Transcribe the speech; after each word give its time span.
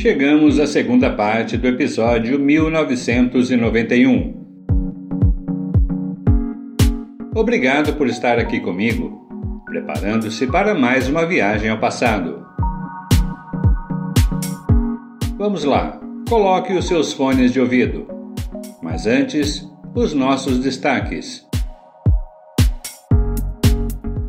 Chegamos 0.00 0.58
à 0.58 0.66
segunda 0.66 1.10
parte 1.10 1.58
do 1.58 1.68
episódio 1.68 2.38
1991. 2.38 4.34
Obrigado 7.36 7.92
por 7.92 8.06
estar 8.06 8.38
aqui 8.38 8.60
comigo, 8.60 9.28
preparando-se 9.66 10.46
para 10.46 10.74
mais 10.74 11.06
uma 11.06 11.26
viagem 11.26 11.68
ao 11.68 11.76
passado. 11.76 12.42
Vamos 15.36 15.64
lá, 15.64 16.00
coloque 16.30 16.72
os 16.72 16.88
seus 16.88 17.12
fones 17.12 17.52
de 17.52 17.60
ouvido. 17.60 18.06
Mas 18.82 19.06
antes, 19.06 19.68
os 19.94 20.14
nossos 20.14 20.60
destaques. 20.60 21.46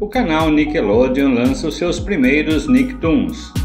O 0.01 0.09
canal 0.09 0.51
Nickelodeon 0.51 1.33
lança 1.33 1.69
os 1.69 1.77
seus 1.77 1.97
primeiros 1.97 2.67
Nicktoons. 2.67 3.60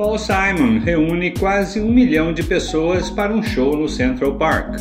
Paul 0.00 0.16
Simon 0.18 0.78
reúne 0.78 1.30
quase 1.32 1.78
um 1.78 1.92
milhão 1.92 2.32
de 2.32 2.42
pessoas 2.42 3.10
para 3.10 3.34
um 3.34 3.42
show 3.42 3.76
no 3.76 3.86
Central 3.86 4.34
Park. 4.36 4.80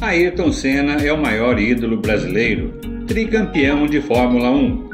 Ayrton 0.00 0.50
Senna 0.50 0.94
é 0.94 1.12
o 1.12 1.22
maior 1.22 1.56
ídolo 1.56 1.98
brasileiro, 1.98 2.80
tricampeão 3.06 3.86
de 3.86 4.00
Fórmula 4.00 4.50
1. 4.50 4.88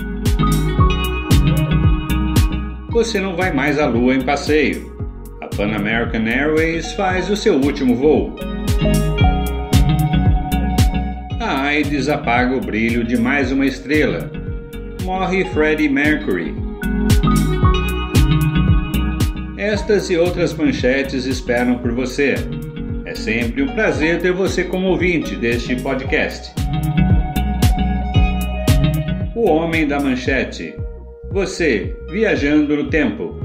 Você 2.90 3.18
não 3.18 3.34
vai 3.34 3.50
mais 3.50 3.78
à 3.78 3.86
Lua 3.86 4.14
em 4.14 4.20
passeio. 4.20 4.94
A 5.40 5.46
Pan 5.46 5.74
American 5.74 6.26
Airways 6.26 6.92
faz 6.92 7.30
o 7.30 7.36
seu 7.36 7.54
último 7.54 7.96
voo. 7.96 8.36
A 11.40 11.62
AIDS 11.62 12.10
apaga 12.10 12.54
o 12.54 12.60
brilho 12.60 13.02
de 13.02 13.16
mais 13.16 13.50
uma 13.50 13.64
estrela. 13.64 14.30
Morre 15.02 15.46
Freddie 15.46 15.88
Mercury. 15.88 16.61
Estas 19.62 20.10
e 20.10 20.16
outras 20.16 20.52
manchetes 20.54 21.24
esperam 21.24 21.78
por 21.78 21.92
você. 21.92 22.34
É 23.04 23.14
sempre 23.14 23.62
um 23.62 23.72
prazer 23.76 24.20
ter 24.20 24.32
você 24.32 24.64
como 24.64 24.88
ouvinte 24.88 25.36
deste 25.36 25.76
podcast. 25.76 26.52
O 29.36 29.48
Homem 29.48 29.86
da 29.86 30.00
Manchete. 30.00 30.74
Você 31.30 31.96
viajando 32.10 32.76
no 32.76 32.90
tempo. 32.90 33.36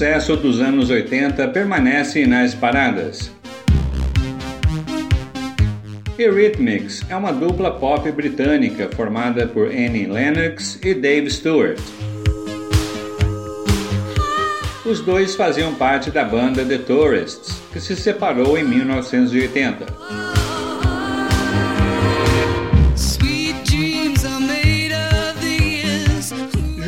Sucesso 0.00 0.34
dos 0.34 0.62
anos 0.62 0.88
80 0.88 1.48
permanece 1.48 2.26
nas 2.26 2.54
paradas. 2.54 3.30
Eurythmics 6.18 7.04
é 7.10 7.14
uma 7.14 7.34
dupla 7.34 7.70
pop 7.72 8.10
britânica 8.10 8.88
formada 8.96 9.46
por 9.46 9.66
Annie 9.66 10.06
Lennox 10.06 10.78
e 10.82 10.94
Dave 10.94 11.30
Stewart. 11.30 11.78
Os 14.86 15.02
dois 15.02 15.34
faziam 15.34 15.74
parte 15.74 16.10
da 16.10 16.24
banda 16.24 16.64
The 16.64 16.78
Tourists, 16.78 17.60
que 17.70 17.78
se 17.78 17.94
separou 17.94 18.56
em 18.56 18.64
1980. 18.64 20.19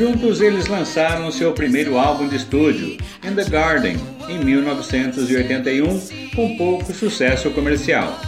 Juntos 0.03 0.41
eles 0.41 0.67
lançaram 0.67 1.31
seu 1.31 1.53
primeiro 1.53 1.97
álbum 1.97 2.27
de 2.27 2.35
estúdio, 2.35 2.99
In 3.25 3.37
the 3.37 3.45
Garden, 3.45 3.97
em 4.29 4.37
1981, 4.45 6.01
com 6.35 6.57
pouco 6.57 6.93
sucesso 6.93 7.53
comercial. 7.53 8.21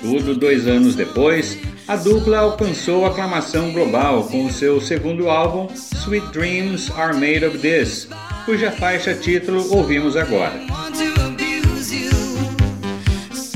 Contudo, 0.00 0.34
dois 0.34 0.66
anos 0.66 0.94
depois, 0.94 1.58
a 1.86 1.94
dupla 1.94 2.38
alcançou 2.38 3.04
aclamação 3.04 3.70
global 3.70 4.24
com 4.28 4.48
seu 4.48 4.80
segundo 4.80 5.28
álbum, 5.28 5.68
Sweet 5.74 6.26
Dreams 6.32 6.90
Are 6.96 7.12
Made 7.12 7.44
of 7.44 7.58
This, 7.58 8.08
cuja 8.46 8.70
faixa 8.70 9.12
título 9.12 9.76
ouvimos 9.76 10.16
agora. 10.16 10.58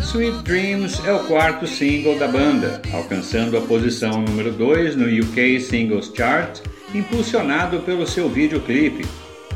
Sweet 0.02 0.42
Dreams 0.42 1.00
é 1.06 1.14
o 1.14 1.20
quarto 1.20 1.66
single 1.66 2.18
da 2.18 2.28
banda, 2.28 2.82
alcançando 2.92 3.56
a 3.56 3.62
posição 3.62 4.20
número 4.20 4.52
2 4.52 4.96
no 4.96 5.06
UK 5.06 5.58
Singles 5.60 6.12
Chart 6.14 6.60
impulsionado 6.94 7.80
pelo 7.80 8.06
seu 8.06 8.28
videoclipe, 8.28 9.04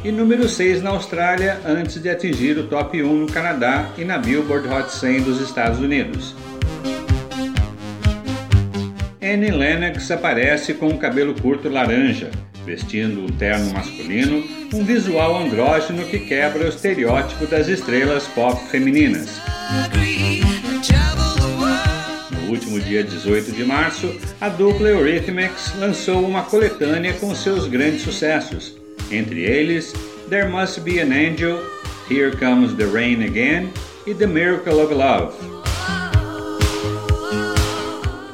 e 0.04 0.10
número 0.10 0.48
6 0.48 0.82
na 0.82 0.90
Austrália 0.90 1.60
antes 1.64 2.02
de 2.02 2.10
atingir 2.10 2.58
o 2.58 2.66
top 2.66 3.00
1 3.02 3.14
no 3.14 3.26
Canadá 3.26 3.90
e 3.96 4.04
na 4.04 4.18
Billboard 4.18 4.68
Hot 4.68 4.92
100 4.92 5.22
dos 5.22 5.40
Estados 5.40 5.78
Unidos. 5.78 6.34
Annie 9.22 9.52
Lennox 9.52 10.10
aparece 10.10 10.74
com 10.74 10.88
um 10.88 10.98
cabelo 10.98 11.34
curto 11.40 11.68
laranja, 11.68 12.30
vestindo 12.66 13.20
um 13.22 13.28
terno 13.28 13.72
masculino, 13.72 14.44
um 14.74 14.84
visual 14.84 15.38
andrógeno 15.38 16.04
que 16.04 16.18
quebra 16.18 16.64
o 16.64 16.68
estereótipo 16.68 17.46
das 17.46 17.68
estrelas 17.68 18.26
pop 18.26 18.60
femininas 18.68 19.40
último 22.52 22.78
dia 22.78 23.02
18 23.02 23.52
de 23.52 23.64
março, 23.64 24.14
a 24.40 24.48
dupla 24.48 24.88
Eurythmics 24.88 25.72
lançou 25.78 26.22
uma 26.22 26.42
coletânea 26.42 27.14
com 27.14 27.34
seus 27.34 27.66
grandes 27.66 28.02
sucessos, 28.02 28.76
entre 29.10 29.40
eles 29.40 29.94
There 30.28 30.48
Must 30.48 30.80
Be 30.80 31.00
an 31.00 31.12
Angel, 31.12 31.58
Here 32.10 32.36
Comes 32.36 32.74
the 32.74 32.84
Rain 32.84 33.24
Again 33.24 33.72
e 34.06 34.14
The 34.14 34.26
Miracle 34.26 34.74
of 34.74 34.92
Love. 34.92 35.32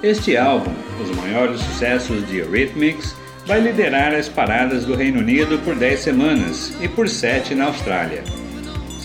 Este 0.02 0.36
álbum, 0.36 0.72
os 1.00 1.16
maiores 1.16 1.60
sucessos 1.60 2.26
de 2.26 2.38
Eurythmics, 2.38 3.14
vai 3.46 3.60
liderar 3.60 4.14
as 4.14 4.28
paradas 4.28 4.84
do 4.84 4.96
Reino 4.96 5.20
Unido 5.20 5.58
por 5.64 5.76
10 5.76 6.00
semanas 6.00 6.72
e 6.80 6.88
por 6.88 7.08
7 7.08 7.54
na 7.54 7.66
Austrália. 7.66 8.24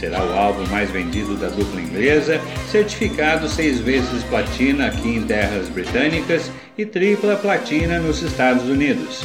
Será 0.04 0.22
o 0.22 0.34
álbum 0.34 0.68
mais 0.68 0.92
vendido 0.92 1.38
da 1.38 1.48
dupla 1.48 1.80
inglesa, 1.80 2.38
certificado 2.70 3.48
seis 3.48 3.80
vezes 3.80 4.22
platina 4.26 4.88
aqui 4.88 5.16
em 5.16 5.24
terras 5.24 5.70
britânicas 5.70 6.52
e 6.78 6.86
tripla 6.86 7.38
platina 7.38 8.00
nos 8.00 8.22
Estados 8.22 8.66
Unidos. 8.66 9.22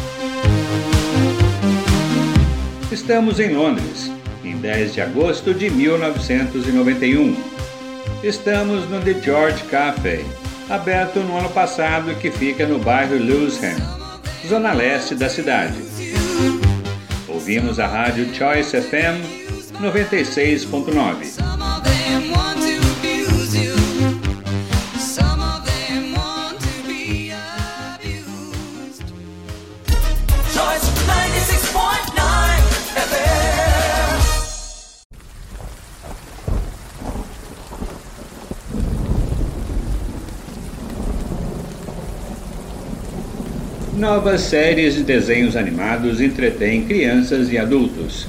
Estamos 2.93 3.41
em 3.41 3.55
Londres, 3.55 4.09
em 4.45 4.57
10 4.57 4.95
de 4.95 5.01
agosto 5.01 5.53
de 5.53 5.69
1991. 5.69 7.37
Estamos 8.23 8.89
no 8.89 9.01
The 9.01 9.21
George 9.21 9.65
Café, 9.65 10.21
aberto 10.71 11.19
no 11.19 11.39
ano 11.39 11.51
passado 11.51 12.13
e 12.13 12.15
que 12.15 12.31
fica 12.31 12.69
no 12.69 12.79
bairro 12.79 13.17
Lewisham, 13.17 13.75
zona 14.47 14.73
leste 14.73 15.17
da 15.17 15.29
cidade. 15.29 15.75
Ouvimos 17.27 17.81
a 17.81 17.87
rádio 17.89 18.33
Choice 18.33 18.81
FM 18.81 19.48
96.9. 19.81 21.39
Novas 43.97 44.41
séries 44.43 44.95
de 44.95 45.03
desenhos 45.05 45.55
animados 45.55 46.21
entretêm 46.21 46.85
crianças 46.85 47.53
e 47.53 47.59
adultos. 47.59 48.27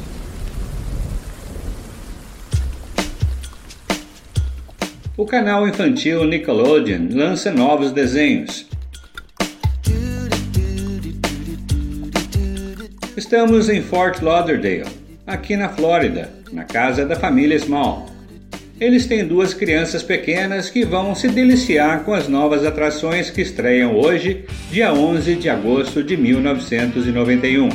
Canal 5.29 5.67
infantil 5.67 6.25
Nickelodeon 6.25 7.09
lança 7.11 7.51
novos 7.51 7.91
desenhos. 7.91 8.65
Estamos 13.15 13.69
em 13.69 13.79
Fort 13.79 14.23
Lauderdale, 14.23 14.89
aqui 15.27 15.55
na 15.55 15.69
Flórida, 15.69 16.31
na 16.51 16.63
casa 16.63 17.05
da 17.05 17.15
família 17.15 17.59
Small. 17.59 18.09
Eles 18.79 19.05
têm 19.05 19.23
duas 19.23 19.53
crianças 19.53 20.01
pequenas 20.01 20.71
que 20.71 20.83
vão 20.83 21.13
se 21.13 21.27
deliciar 21.27 22.03
com 22.03 22.13
as 22.13 22.27
novas 22.27 22.65
atrações 22.65 23.29
que 23.29 23.41
estreiam 23.41 23.95
hoje, 23.95 24.45
dia 24.71 24.91
11 24.91 25.35
de 25.35 25.47
agosto 25.47 26.03
de 26.03 26.17
1991. 26.17 27.69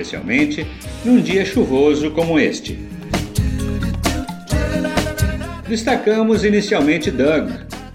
especialmente 0.00 0.66
num 1.04 1.20
dia 1.20 1.44
chuvoso 1.44 2.10
como 2.12 2.38
este. 2.38 2.89
Destacamos 5.70 6.44
inicialmente 6.44 7.12
Doug, 7.12 7.48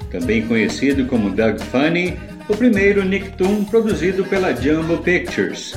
também 0.09 0.47
conhecido 0.47 1.07
como 1.07 1.29
Doug 1.29 1.59
Funny, 1.59 2.17
o 2.47 2.55
primeiro 2.55 3.03
Nicktoon 3.03 3.65
produzido 3.65 4.23
pela 4.23 4.55
Jumbo 4.55 4.99
Pictures. 4.99 5.73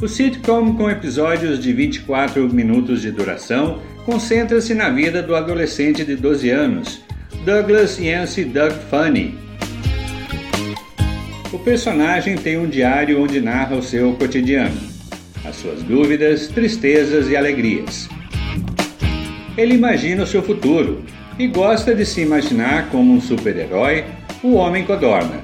O 0.00 0.08
sitcom, 0.08 0.74
com 0.74 0.90
episódios 0.90 1.60
de 1.62 1.70
24 1.74 2.50
minutos 2.50 3.02
de 3.02 3.10
duração, 3.10 3.82
concentra-se 4.06 4.72
na 4.72 4.88
vida 4.88 5.22
do 5.22 5.36
adolescente 5.36 6.02
de 6.02 6.16
12 6.16 6.48
anos, 6.48 7.02
Douglas 7.44 7.98
Yancey 7.98 8.46
Doug 8.46 8.72
Funny. 8.88 9.38
O 11.52 11.58
personagem 11.58 12.36
tem 12.36 12.56
um 12.56 12.66
diário 12.66 13.22
onde 13.22 13.38
narra 13.38 13.76
o 13.76 13.82
seu 13.82 14.14
cotidiano, 14.14 14.80
as 15.44 15.56
suas 15.56 15.82
dúvidas, 15.82 16.48
tristezas 16.48 17.28
e 17.28 17.36
alegrias. 17.36 18.08
Ele 19.56 19.74
imagina 19.74 20.22
o 20.22 20.26
seu 20.26 20.42
futuro 20.42 21.02
e 21.38 21.46
gosta 21.46 21.94
de 21.94 22.04
se 22.04 22.20
imaginar 22.20 22.90
como 22.90 23.12
um 23.12 23.20
super-herói, 23.20 24.04
o 24.42 24.54
Homem 24.54 24.84
Codorna. 24.84 25.40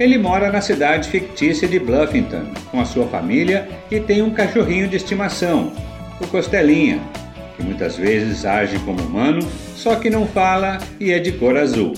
Ele 0.00 0.18
mora 0.18 0.50
na 0.50 0.60
cidade 0.60 1.08
fictícia 1.08 1.68
de 1.68 1.78
Bluffington 1.78 2.44
com 2.70 2.80
a 2.80 2.84
sua 2.84 3.06
família 3.06 3.68
e 3.90 4.00
tem 4.00 4.22
um 4.22 4.30
cachorrinho 4.30 4.88
de 4.88 4.96
estimação, 4.96 5.72
o 6.20 6.26
Costelinha, 6.26 7.00
que 7.56 7.62
muitas 7.62 7.96
vezes 7.96 8.44
age 8.44 8.78
como 8.80 9.02
humano, 9.02 9.46
só 9.76 9.96
que 9.96 10.08
não 10.08 10.26
fala 10.26 10.78
e 10.98 11.12
é 11.12 11.18
de 11.18 11.32
cor 11.32 11.56
azul. 11.56 11.92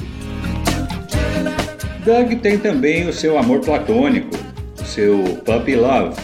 Doug 2.05 2.33
tem 2.43 2.59
também 2.59 3.09
o 3.09 3.13
seu 3.13 3.39
amor 3.39 3.61
platônico, 3.61 4.37
o 4.81 4.85
seu 4.85 5.41
puppy 5.45 5.77
love, 5.77 6.15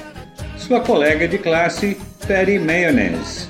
sua 0.59 0.81
colega 0.81 1.27
de 1.27 1.39
classe 1.39 1.97
Patty 2.27 2.59
Mayonnaise. 2.59 3.50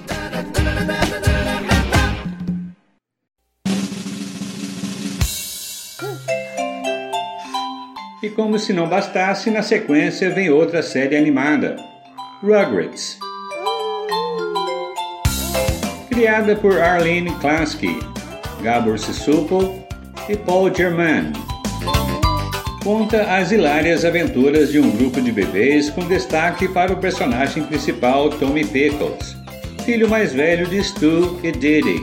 E 8.23 8.29
como 8.29 8.59
se 8.59 8.75
não 8.75 8.87
bastasse, 8.87 9.51
na 9.51 9.63
sequência 9.63 10.29
vem 10.29 10.51
outra 10.51 10.83
série 10.83 11.17
animada, 11.17 11.77
Rugrats. 12.43 13.19
Criada 16.11 16.55
por 16.55 16.79
Arlene 16.79 17.31
Klasky, 17.41 17.99
Gabor 18.63 18.99
Sisupol 18.99 19.89
e 20.29 20.37
Paul 20.37 20.75
Germain. 20.75 21.33
Conta 22.85 23.23
as 23.23 23.53
hilárias 23.53 24.05
aventuras 24.05 24.71
de 24.71 24.79
um 24.79 24.91
grupo 24.91 25.23
de 25.23 25.33
bebês 25.33 25.89
com 25.89 26.07
destaque 26.07 26.69
para 26.69 26.93
o 26.93 26.99
personagem 26.99 27.65
principal 27.65 28.29
Tommy 28.29 28.67
Pickles, 28.67 29.35
filho 29.87 30.11
mais 30.11 30.35
velho 30.35 30.67
de 30.67 30.85
Stu 30.85 31.41
e 31.43 31.53
Diddy. 31.53 32.01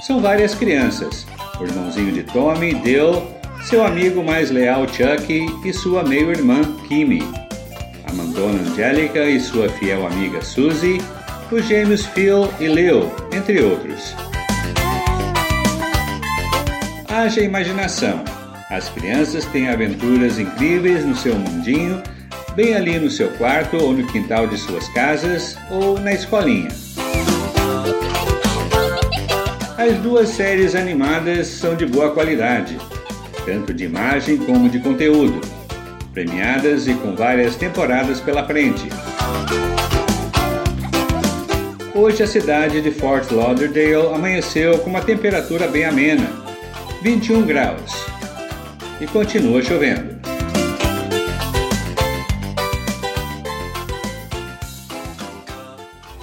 São 0.00 0.18
várias 0.20 0.54
crianças, 0.54 1.26
o 1.62 1.66
irmãozinho 1.66 2.12
de 2.12 2.22
Tommy, 2.24 2.74
Dale, 2.74 3.22
seu 3.62 3.84
amigo 3.84 4.22
mais 4.22 4.50
leal 4.50 4.86
Chucky 4.88 5.46
e 5.64 5.72
sua 5.72 6.02
meio-irmã 6.02 6.60
Kimmy, 6.88 7.22
a 8.04 8.12
mandona 8.12 8.60
Angélica 8.60 9.24
e 9.24 9.38
sua 9.38 9.68
fiel 9.68 10.06
amiga 10.06 10.42
Suzy, 10.42 11.00
os 11.50 11.64
gêmeos 11.66 12.04
Phil 12.06 12.48
e 12.58 12.66
Leo, 12.66 13.12
entre 13.32 13.62
outros. 13.62 14.14
Haja 17.08 17.42
imaginação. 17.42 18.24
As 18.70 18.88
crianças 18.88 19.44
têm 19.46 19.68
aventuras 19.68 20.38
incríveis 20.38 21.04
no 21.04 21.14
seu 21.14 21.34
mundinho, 21.36 22.02
bem 22.56 22.74
ali 22.74 22.98
no 22.98 23.10
seu 23.10 23.28
quarto 23.32 23.76
ou 23.76 23.92
no 23.92 24.06
quintal 24.06 24.46
de 24.46 24.56
suas 24.56 24.88
casas 24.88 25.56
ou 25.70 26.00
na 26.00 26.14
escolinha. 26.14 26.70
As 29.82 29.98
duas 29.98 30.28
séries 30.28 30.76
animadas 30.76 31.48
são 31.48 31.74
de 31.74 31.84
boa 31.84 32.12
qualidade, 32.12 32.78
tanto 33.44 33.74
de 33.74 33.82
imagem 33.82 34.36
como 34.36 34.68
de 34.68 34.78
conteúdo, 34.78 35.40
premiadas 36.14 36.86
e 36.86 36.94
com 36.94 37.16
várias 37.16 37.56
temporadas 37.56 38.20
pela 38.20 38.46
frente. 38.46 38.88
Hoje 41.92 42.22
a 42.22 42.28
cidade 42.28 42.80
de 42.80 42.92
Fort 42.92 43.28
Lauderdale 43.32 44.14
amanheceu 44.14 44.78
com 44.78 44.88
uma 44.88 45.00
temperatura 45.00 45.66
bem 45.66 45.84
amena, 45.84 46.30
21 47.02 47.42
graus, 47.42 48.06
e 49.00 49.06
continua 49.08 49.60
chovendo. 49.64 50.11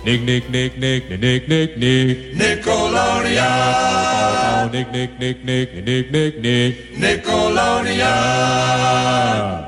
Nick, 0.06 0.22
Nick, 0.24 0.50
Nick, 0.50 0.78
Nick, 0.78 1.10
Nick, 1.10 1.50
Nick, 1.50 1.78
Nick. 1.78 2.34
Nickelodeon. 2.34 4.72
Nick, 4.72 4.90
Nick, 4.94 5.20
Nick, 5.20 5.44
Nick, 5.44 5.84
Nick, 5.84 6.10
Nick, 6.10 6.40
Nick. 6.40 6.98
Nickelodeon. 6.98 9.66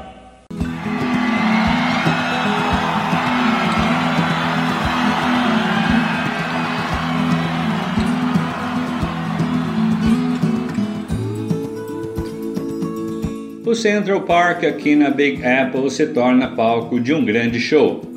O 13.66 13.76
Central 13.76 14.22
Park 14.22 14.66
aqui 14.66 14.96
na 14.96 15.10
Big 15.10 15.46
Apple 15.46 15.90
se 15.90 16.08
torna 16.08 16.56
palco 16.56 17.02
de 17.02 17.14
um 17.14 17.26
grande 17.26 17.60
show. 17.60 18.11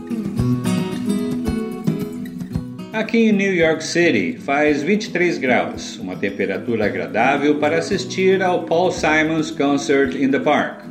Aqui 2.95 3.29
em 3.29 3.33
New 3.33 3.53
York 3.53 3.83
City 3.83 4.39
faz 4.39 4.81
23 4.85 5.39
graus, 5.39 5.99
uma 5.99 6.15
temperatura 6.15 6.87
agradável 6.87 7.57
para 7.57 7.79
assistir 7.79 8.41
ao 8.41 8.63
Paul 8.67 8.93
Simons 8.93 9.51
Concert 9.51 10.15
in 10.15 10.31
the 10.31 10.39
Park. 10.39 10.85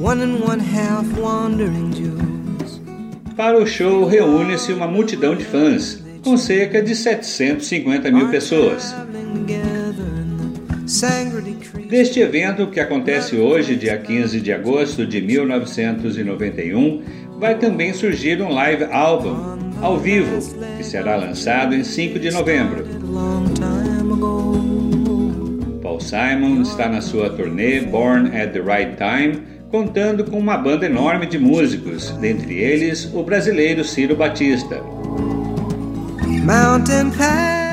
One 0.00 0.22
and 0.22 0.42
one 0.42 0.62
half 0.62 1.06
wandering 1.20 1.90
Jews. 1.90 2.80
Para 3.36 3.58
o 3.58 3.66
show 3.66 4.06
reúne-se 4.06 4.72
uma 4.72 4.86
multidão 4.86 5.36
de 5.36 5.44
fãs, 5.44 6.02
com 6.24 6.38
cerca 6.38 6.80
de 6.80 6.96
750 6.96 8.10
mil 8.10 8.30
pessoas. 8.30 8.94
Deste 11.90 12.20
evento, 12.20 12.68
que 12.68 12.80
acontece 12.80 13.36
hoje, 13.36 13.76
dia 13.76 13.98
15 13.98 14.40
de 14.40 14.54
agosto 14.54 15.04
de 15.04 15.20
1991, 15.20 17.02
vai 17.38 17.58
também 17.58 17.92
surgir 17.92 18.40
um 18.40 18.48
live 18.48 18.84
album 18.84 19.65
ao 19.80 19.98
vivo, 19.98 20.38
que 20.76 20.84
será 20.84 21.16
lançado 21.16 21.74
em 21.74 21.84
5 21.84 22.18
de 22.18 22.30
novembro. 22.30 22.84
Paul 25.82 26.00
Simon 26.00 26.62
está 26.62 26.88
na 26.88 27.00
sua 27.00 27.30
turnê 27.30 27.80
Born 27.80 28.36
at 28.36 28.52
the 28.52 28.60
Right 28.60 28.96
Time, 28.96 29.42
contando 29.70 30.24
com 30.24 30.38
uma 30.38 30.56
banda 30.56 30.86
enorme 30.86 31.26
de 31.26 31.38
músicos, 31.38 32.10
dentre 32.20 32.54
eles 32.54 33.10
o 33.14 33.22
brasileiro 33.22 33.84
Ciro 33.84 34.16
Batista. 34.16 34.80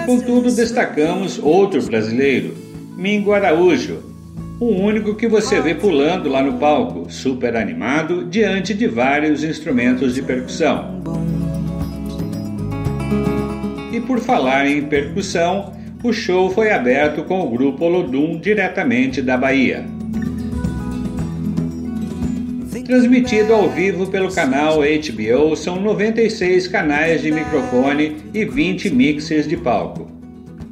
Contudo, 0.06 0.52
destacamos 0.52 1.40
outro 1.42 1.82
brasileiro, 1.84 2.56
Mingo 2.98 3.32
Araújo, 3.32 4.14
o 4.60 4.68
único 4.68 5.16
que 5.16 5.28
você 5.28 5.60
vê 5.60 5.76
pulando 5.76 6.30
lá 6.30 6.42
no 6.42 6.54
palco, 6.54 7.12
super 7.12 7.56
animado, 7.56 8.26
diante 8.26 8.74
de 8.74 8.88
vários 8.88 9.44
instrumentos 9.44 10.16
de 10.16 10.22
percussão. 10.22 11.02
E 13.94 14.02
por 14.02 14.20
falar 14.20 14.66
em 14.66 14.82
percussão, 14.82 15.72
o 16.04 16.12
show 16.12 16.50
foi 16.50 16.72
aberto 16.72 17.24
com 17.26 17.42
o 17.42 17.50
grupo 17.52 17.86
Olodum 17.86 18.40
diretamente 18.40 19.22
da 19.22 19.38
Bahia. 19.38 19.86
Transmitido 22.84 23.54
ao 23.54 23.70
vivo 23.70 24.08
pelo 24.08 24.34
canal 24.34 24.80
HBO, 24.80 25.56
são 25.56 25.80
96 25.80 26.68
canais 26.68 27.22
de 27.22 27.32
microfone 27.32 28.18
e 28.34 28.44
20 28.44 28.90
mixers 28.90 29.48
de 29.48 29.58
palco. 29.58 30.12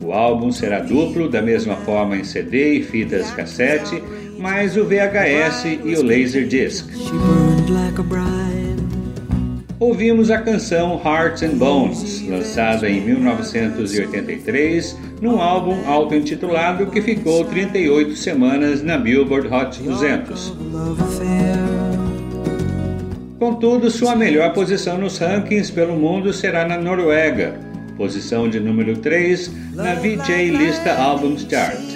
O 0.04 0.12
álbum 0.12 0.52
será 0.52 0.80
duplo, 0.80 1.30
da 1.30 1.44
mesma 1.44 1.76
forma 1.76 2.18
em 2.18 2.24
CD 2.24 2.80
e 2.80 2.84
fitas 2.84 3.30
cassete, 3.32 4.02
mais 4.40 4.76
o 4.76 4.84
VHS 4.84 5.66
e 5.86 5.96
o 5.96 6.04
Laserdisc 6.04 6.90
ouvimos 9.82 10.30
a 10.30 10.38
canção 10.38 11.02
Hearts 11.04 11.42
and 11.42 11.58
Bones, 11.58 12.24
lançada 12.28 12.88
em 12.88 13.02
1983 13.02 14.96
num 15.20 15.42
álbum 15.42 15.76
auto-intitulado 15.88 16.86
que 16.86 17.02
ficou 17.02 17.44
38 17.46 18.16
semanas 18.16 18.84
na 18.84 18.96
Billboard 18.96 19.48
Hot 19.48 19.82
200. 19.82 20.56
Contudo, 23.40 23.90
sua 23.90 24.16
melhor 24.16 24.54
posição 24.54 25.00
nos 25.00 25.18
rankings 25.18 25.72
pelo 25.72 25.96
mundo 25.96 26.32
será 26.32 26.64
na 26.64 26.78
Noruega, 26.78 27.60
posição 27.98 28.48
de 28.48 28.60
número 28.60 28.98
3 28.98 29.52
na 29.74 29.96
VJ 29.96 30.52
Lista 30.52 30.94
Albums 30.94 31.48
Chart. 31.50 31.92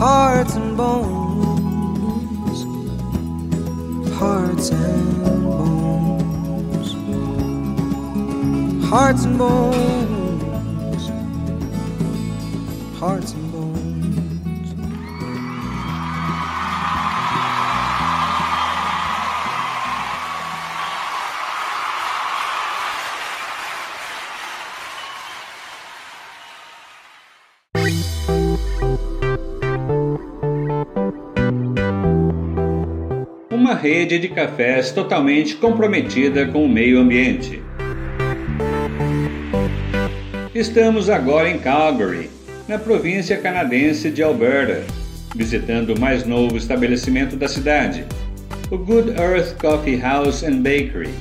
hearts 0.00 0.56
and 0.56 0.78
bones, 0.78 1.19
hearts 4.20 4.68
and 4.70 5.22
bones, 5.24 6.92
hearts 8.84 9.24
and 9.24 9.38
bones, 9.38 11.08
hearts 12.98 13.32
and 13.32 13.42
uma 13.44 13.49
rede 33.80 34.18
de 34.18 34.28
cafés 34.28 34.90
totalmente 34.90 35.56
comprometida 35.56 36.46
com 36.46 36.64
o 36.64 36.68
meio 36.68 37.00
ambiente. 37.00 37.62
Estamos 40.54 41.08
agora 41.08 41.48
em 41.48 41.58
Calgary, 41.58 42.28
na 42.68 42.78
província 42.78 43.38
canadense 43.38 44.10
de 44.10 44.22
Alberta, 44.22 44.84
visitando 45.34 45.94
o 45.94 46.00
mais 46.00 46.26
novo 46.26 46.58
estabelecimento 46.58 47.36
da 47.36 47.48
cidade, 47.48 48.04
o 48.70 48.76
Good 48.76 49.12
Earth 49.18 49.56
Coffee 49.58 49.98
House 49.98 50.42
and 50.42 50.58
Bakery. 50.58 51.14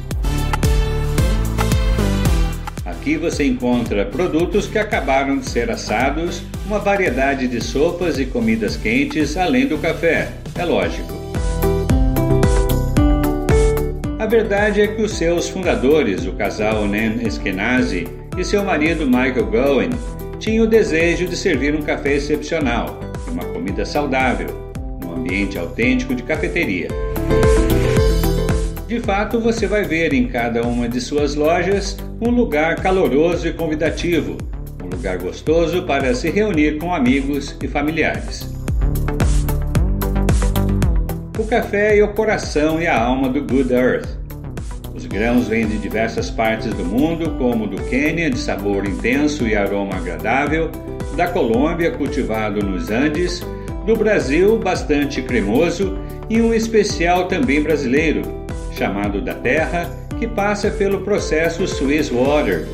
Aqui 2.85 3.15
você 3.15 3.45
encontra 3.45 4.05
produtos 4.05 4.67
que 4.67 4.77
acabaram 4.77 5.37
de 5.37 5.49
ser 5.49 5.71
assados, 5.71 6.43
uma 6.65 6.79
variedade 6.79 7.47
de 7.47 7.61
sopas 7.61 8.19
e 8.19 8.25
comidas 8.25 8.75
quentes, 8.75 9.37
além 9.37 9.65
do 9.65 9.77
café, 9.77 10.33
é 10.55 10.65
lógico. 10.65 11.18
Verdade 14.29 14.79
é 14.79 14.87
que 14.87 15.01
os 15.01 15.13
seus 15.13 15.49
fundadores, 15.49 16.27
o 16.27 16.33
casal 16.33 16.85
Nan 16.85 17.15
Eskenazi 17.23 18.07
e 18.37 18.45
seu 18.45 18.63
marido 18.63 19.07
Michael 19.07 19.47
Gowen, 19.47 19.89
tinham 20.39 20.65
o 20.65 20.67
desejo 20.67 21.27
de 21.27 21.35
servir 21.35 21.73
um 21.73 21.81
café 21.81 22.13
excepcional 22.13 22.99
e 23.27 23.31
uma 23.31 23.43
comida 23.45 23.83
saudável, 23.85 24.47
num 25.01 25.15
ambiente 25.15 25.57
autêntico 25.57 26.13
de 26.13 26.21
cafeteria. 26.21 26.89
De 28.87 28.99
fato, 28.99 29.39
você 29.39 29.65
vai 29.65 29.83
ver 29.83 30.13
em 30.13 30.27
cada 30.27 30.61
uma 30.61 30.87
de 30.87 31.01
suas 31.01 31.33
lojas 31.33 31.97
um 32.21 32.29
lugar 32.29 32.75
caloroso 32.75 33.47
e 33.47 33.53
convidativo, 33.53 34.37
um 34.83 34.95
lugar 34.95 35.17
gostoso 35.17 35.83
para 35.83 36.13
se 36.13 36.29
reunir 36.29 36.77
com 36.77 36.93
amigos 36.93 37.57
e 37.63 37.67
familiares. 37.67 38.47
O 41.37 41.43
café 41.45 41.97
é 41.97 42.03
o 42.03 42.13
coração 42.13 42.79
e 42.79 42.85
a 42.85 43.01
alma 43.01 43.27
do 43.27 43.41
Good 43.41 43.73
Earth. 43.73 44.18
Os 45.09 45.17
grãos 45.17 45.47
vêm 45.47 45.65
de 45.65 45.79
diversas 45.79 46.29
partes 46.29 46.71
do 46.71 46.85
mundo, 46.85 47.31
como 47.39 47.65
do 47.65 47.81
Quênia, 47.85 48.29
de 48.29 48.37
sabor 48.37 48.87
intenso 48.87 49.47
e 49.47 49.55
aroma 49.55 49.95
agradável, 49.95 50.69
da 51.17 51.27
Colômbia, 51.27 51.89
cultivado 51.89 52.63
nos 52.63 52.91
Andes, 52.91 53.43
do 53.87 53.95
Brasil, 53.95 54.59
bastante 54.59 55.23
cremoso, 55.23 55.97
e 56.29 56.39
um 56.39 56.53
especial 56.53 57.27
também 57.27 57.63
brasileiro, 57.63 58.21
chamado 58.71 59.19
da 59.19 59.33
terra, 59.33 59.89
que 60.19 60.27
passa 60.27 60.69
pelo 60.69 61.01
processo 61.01 61.67
Swiss 61.67 62.11
Water, 62.11 62.67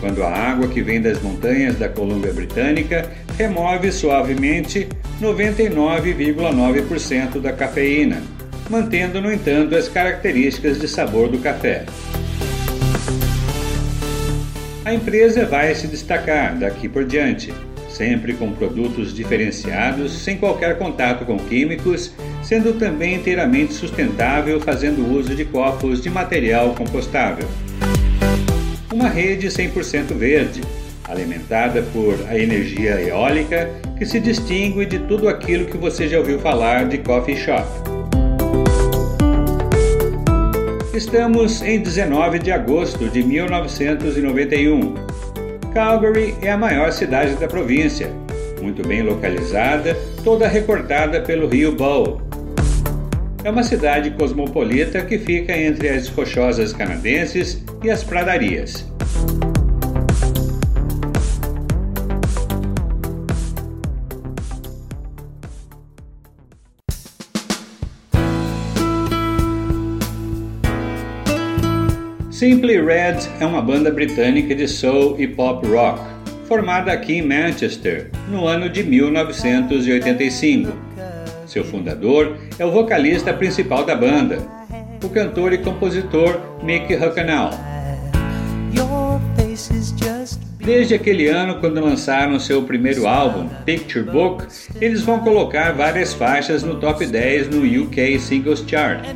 quando 0.00 0.22
a 0.22 0.28
água 0.28 0.68
que 0.68 0.82
vem 0.82 1.00
das 1.00 1.22
montanhas 1.22 1.78
da 1.78 1.88
Colômbia 1.88 2.34
Britânica 2.34 3.10
remove 3.38 3.90
suavemente 3.90 4.86
99,9% 5.18 7.40
da 7.40 7.52
cafeína, 7.52 8.22
mantendo, 8.70 9.20
no 9.20 9.32
entanto, 9.32 9.74
as 9.74 9.88
características 9.88 10.78
de 10.78 10.88
sabor 10.88 11.28
do 11.28 11.38
café. 11.38 11.84
A 14.84 14.92
empresa 14.92 15.46
vai 15.46 15.74
se 15.74 15.86
destacar 15.86 16.58
daqui 16.58 16.88
por 16.88 17.04
diante, 17.04 17.54
sempre 17.88 18.34
com 18.34 18.52
produtos 18.52 19.14
diferenciados, 19.14 20.12
sem 20.12 20.36
qualquer 20.36 20.76
contato 20.76 21.24
com 21.24 21.38
químicos, 21.38 22.12
sendo 22.42 22.72
também 22.72 23.14
inteiramente 23.14 23.74
sustentável, 23.74 24.60
fazendo 24.60 25.06
uso 25.08 25.34
de 25.34 25.44
copos 25.44 26.02
de 26.02 26.10
material 26.10 26.74
compostável. 26.74 27.46
Uma 28.92 29.08
rede 29.08 29.46
100% 29.46 30.14
verde, 30.14 30.60
alimentada 31.04 31.82
por 31.92 32.16
a 32.28 32.38
energia 32.38 33.00
eólica, 33.00 33.70
que 33.96 34.04
se 34.04 34.18
distingue 34.18 34.84
de 34.84 34.98
tudo 34.98 35.28
aquilo 35.28 35.66
que 35.66 35.76
você 35.76 36.08
já 36.08 36.18
ouviu 36.18 36.38
falar 36.38 36.86
de 36.88 36.98
coffee 36.98 37.36
shop. 37.36 37.91
Estamos 40.94 41.62
em 41.62 41.80
19 41.80 42.38
de 42.38 42.52
agosto 42.52 43.08
de 43.08 43.22
1991. 43.22 44.94
Calgary 45.72 46.34
é 46.42 46.50
a 46.50 46.58
maior 46.58 46.92
cidade 46.92 47.34
da 47.36 47.48
província, 47.48 48.12
muito 48.60 48.86
bem 48.86 49.00
localizada, 49.00 49.96
toda 50.22 50.46
recortada 50.46 51.22
pelo 51.22 51.48
rio 51.48 51.72
Bow. 51.72 52.20
É 53.42 53.50
uma 53.50 53.62
cidade 53.62 54.10
cosmopolita 54.10 55.00
que 55.02 55.18
fica 55.18 55.56
entre 55.56 55.88
as 55.88 56.08
rochosas 56.08 56.74
canadenses 56.74 57.64
e 57.82 57.90
as 57.90 58.04
pradarias. 58.04 58.91
Simply 72.42 72.74
Red 72.80 73.18
é 73.38 73.46
uma 73.46 73.62
banda 73.62 73.88
britânica 73.88 74.52
de 74.52 74.66
soul 74.66 75.14
e 75.16 75.28
pop 75.28 75.64
rock, 75.64 76.00
formada 76.48 76.90
aqui 76.90 77.12
em 77.18 77.22
Manchester 77.22 78.10
no 78.28 78.48
ano 78.48 78.68
de 78.68 78.82
1985. 78.82 80.72
Seu 81.46 81.64
fundador 81.64 82.36
é 82.58 82.66
o 82.66 82.72
vocalista 82.72 83.32
principal 83.32 83.84
da 83.84 83.94
banda, 83.94 84.40
o 85.04 85.08
cantor 85.08 85.52
e 85.52 85.58
compositor 85.58 86.40
Mick 86.64 86.92
Hucknall. 86.92 87.52
Desde 90.58 90.96
aquele 90.96 91.28
ano, 91.28 91.60
quando 91.60 91.80
lançaram 91.80 92.40
seu 92.40 92.64
primeiro 92.64 93.06
álbum, 93.06 93.48
Picture 93.64 94.04
Book, 94.04 94.46
eles 94.80 95.02
vão 95.02 95.20
colocar 95.20 95.70
várias 95.74 96.12
faixas 96.12 96.64
no 96.64 96.80
top 96.80 97.06
10 97.06 97.50
no 97.50 97.84
UK 97.84 98.18
Singles 98.18 98.64
Chart, 98.66 99.06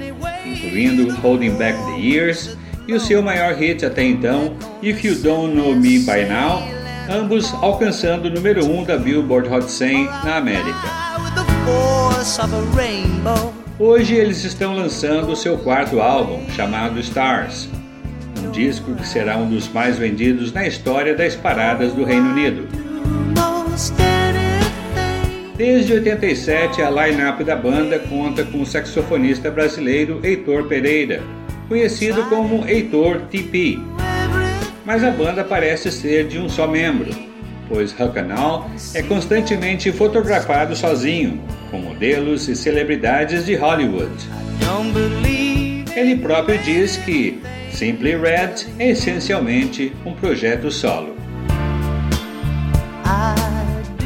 incluindo 0.46 1.12
Holding 1.16 1.56
Back 1.56 1.76
the 1.86 1.98
Years 1.98 2.56
e 2.88 2.94
o 2.94 3.00
seu 3.00 3.22
maior 3.22 3.54
hit 3.54 3.84
até 3.84 4.04
então, 4.04 4.54
If 4.82 5.04
You 5.04 5.16
Don't 5.16 5.54
Know 5.54 5.74
Me 5.74 5.98
By 5.98 6.24
Now, 6.28 6.62
ambos 7.10 7.52
alcançando 7.54 8.28
o 8.28 8.30
número 8.30 8.64
1 8.64 8.78
um 8.78 8.84
da 8.84 8.96
Billboard 8.96 9.48
Hot 9.48 9.70
100 9.70 10.04
na 10.04 10.36
América. 10.36 11.06
Hoje 13.78 14.14
eles 14.14 14.44
estão 14.44 14.74
lançando 14.74 15.32
o 15.32 15.36
seu 15.36 15.58
quarto 15.58 16.00
álbum, 16.00 16.48
chamado 16.50 17.00
Stars, 17.00 17.68
um 18.42 18.50
disco 18.50 18.94
que 18.94 19.06
será 19.06 19.36
um 19.36 19.48
dos 19.50 19.68
mais 19.68 19.98
vendidos 19.98 20.52
na 20.52 20.66
história 20.66 21.14
das 21.14 21.34
paradas 21.34 21.92
do 21.92 22.04
Reino 22.04 22.30
Unido. 22.30 22.68
Desde 25.56 25.94
87, 25.94 26.82
a 26.82 26.90
line-up 26.90 27.42
da 27.42 27.56
banda 27.56 27.98
conta 27.98 28.44
com 28.44 28.60
o 28.60 28.66
saxofonista 28.66 29.50
brasileiro 29.50 30.20
Heitor 30.22 30.64
Pereira, 30.64 31.22
conhecido 31.68 32.24
como 32.28 32.66
Heitor 32.66 33.22
TP. 33.30 33.78
Mas 34.84 35.02
a 35.02 35.10
banda 35.10 35.42
parece 35.42 35.90
ser 35.90 36.28
de 36.28 36.38
um 36.38 36.48
só 36.48 36.66
membro, 36.66 37.10
pois 37.68 37.92
Hucknall 37.92 38.70
é 38.94 39.02
constantemente 39.02 39.90
fotografado 39.90 40.76
sozinho, 40.76 41.42
com 41.70 41.78
modelos 41.78 42.48
e 42.48 42.54
celebridades 42.54 43.44
de 43.44 43.56
Hollywood. 43.56 44.12
Ele 45.96 46.16
próprio 46.16 46.58
diz 46.58 46.96
que 46.98 47.40
Simply 47.72 48.16
Red 48.16 48.66
é 48.78 48.90
essencialmente 48.90 49.92
um 50.04 50.12
projeto 50.14 50.70
solo. 50.70 51.16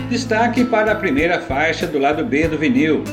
Destaque 0.08 0.64
para 0.64 0.92
a 0.92 0.94
primeira 0.96 1.40
faixa 1.40 1.86
do 1.86 1.98
lado 1.98 2.24
B 2.24 2.48
do 2.48 2.58
vinil, 2.58 3.04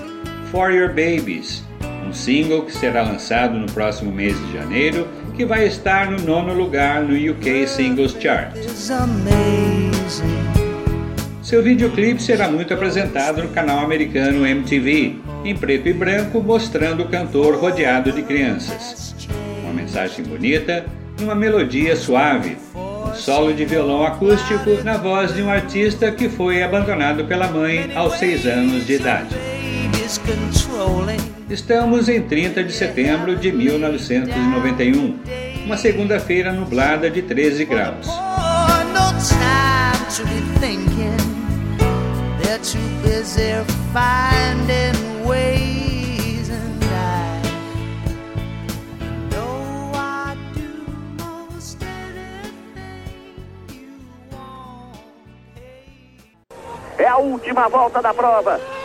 For 0.51 0.71
Your 0.71 0.89
Babies, 0.89 1.63
um 2.07 2.13
single 2.13 2.63
que 2.63 2.71
será 2.71 3.03
lançado 3.03 3.57
no 3.57 3.65
próximo 3.67 4.11
mês 4.11 4.37
de 4.39 4.53
janeiro, 4.53 5.07
que 5.35 5.45
vai 5.45 5.67
estar 5.67 6.09
no 6.09 6.19
nono 6.25 6.53
lugar 6.53 7.03
no 7.03 7.13
UK 7.13 7.67
Singles 7.67 8.15
Chart. 8.19 8.55
Seu 11.41 11.61
videoclipe 11.61 12.21
será 12.21 12.49
muito 12.49 12.73
apresentado 12.73 13.43
no 13.43 13.49
canal 13.49 13.79
americano 13.79 14.45
MTV, 14.45 15.15
em 15.43 15.55
preto 15.55 15.87
e 15.87 15.93
branco, 15.93 16.41
mostrando 16.41 17.03
o 17.03 17.07
cantor 17.07 17.55
rodeado 17.55 18.11
de 18.11 18.21
crianças. 18.21 19.15
Uma 19.63 19.73
mensagem 19.73 20.25
bonita, 20.25 20.85
uma 21.21 21.35
melodia 21.35 21.95
suave, 21.95 22.57
um 22.75 23.13
solo 23.13 23.53
de 23.53 23.65
violão 23.65 24.05
acústico 24.05 24.83
na 24.83 24.97
voz 24.97 25.33
de 25.33 25.41
um 25.41 25.49
artista 25.49 26.11
que 26.11 26.27
foi 26.27 26.63
abandonado 26.63 27.25
pela 27.25 27.47
mãe 27.47 27.91
aos 27.95 28.17
6 28.17 28.45
anos 28.45 28.85
de 28.85 28.93
idade. 28.93 29.35
Estamos 31.49 32.09
em 32.09 32.21
30 32.21 32.61
de 32.61 32.73
setembro 32.73 33.33
de 33.33 33.53
1991, 33.53 35.19
uma 35.65 35.77
segunda-feira 35.77 36.51
nublada 36.51 37.09
de 37.09 37.21
13 37.21 37.63
graus. 37.63 38.05
É 56.97 57.07
a 57.07 57.17
última 57.17 57.69
volta 57.69 58.01
da 58.01 58.13
prova. 58.13 58.76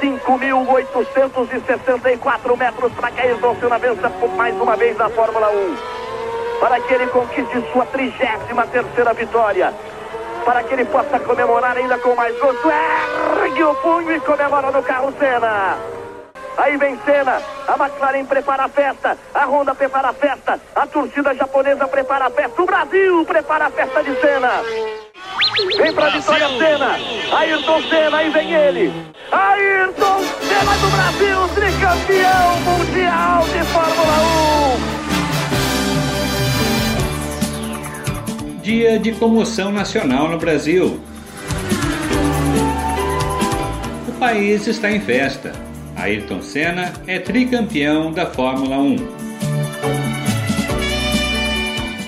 5.864 0.00 2.56
metros 2.56 2.90
para 2.92 3.10
Senna 3.10 3.78
vença 3.78 4.08
mais 4.36 4.54
uma 4.60 4.76
vez 4.76 4.96
na 4.96 5.08
Fórmula 5.10 5.50
1. 5.50 5.76
Para 6.58 6.80
que 6.80 6.94
ele 6.94 7.06
conquiste 7.08 7.62
sua 7.72 7.84
33ª 7.86 9.14
vitória. 9.14 9.74
Para 10.44 10.62
que 10.62 10.72
ele 10.72 10.84
possa 10.86 11.20
comemorar 11.20 11.76
ainda 11.76 11.98
com 11.98 12.14
mais 12.14 12.34
gosto. 12.38 12.70
Ergue 13.42 13.62
o 13.62 13.74
punho 13.76 14.12
e 14.12 14.20
comemora 14.20 14.70
no 14.70 14.82
carro 14.82 15.12
Senna. 15.18 15.76
Aí 16.56 16.76
vem 16.76 16.98
Senna, 17.04 17.40
a 17.68 17.72
McLaren 17.72 18.24
prepara 18.26 18.64
a 18.64 18.68
festa, 18.68 19.16
a 19.32 19.46
Honda 19.46 19.74
prepara 19.74 20.08
a 20.08 20.12
festa, 20.12 20.60
a 20.74 20.86
torcida 20.86 21.34
japonesa 21.34 21.88
prepara 21.88 22.26
a 22.26 22.30
festa, 22.30 22.60
o 22.60 22.66
Brasil 22.66 23.24
prepara 23.24 23.66
a 23.66 23.70
festa 23.70 24.02
de 24.02 24.14
Senna. 24.20 24.50
Vem 25.66 25.92
pra 25.92 26.08
vitória 26.08 26.48
Senna. 26.48 26.98
Ayrton 27.36 27.82
Senna, 27.82 28.16
aí 28.16 28.30
vem 28.30 28.54
ele. 28.54 28.90
Ayrton 29.30 30.20
Senna 30.40 30.76
do 30.78 30.88
Brasil, 30.90 31.48
tricampeão 31.54 32.60
mundial 32.60 33.44
de 33.44 33.62
Fórmula 33.66 34.16
1. 38.56 38.62
Dia 38.62 38.98
de 38.98 39.12
comoção 39.12 39.70
nacional 39.70 40.28
no 40.28 40.38
Brasil. 40.38 40.98
O 44.08 44.12
país 44.12 44.66
está 44.66 44.90
em 44.90 45.00
festa. 45.00 45.52
Ayrton 45.96 46.40
Senna 46.40 46.92
é 47.06 47.18
tricampeão 47.18 48.12
da 48.12 48.24
Fórmula 48.26 48.78
1. 48.78 48.96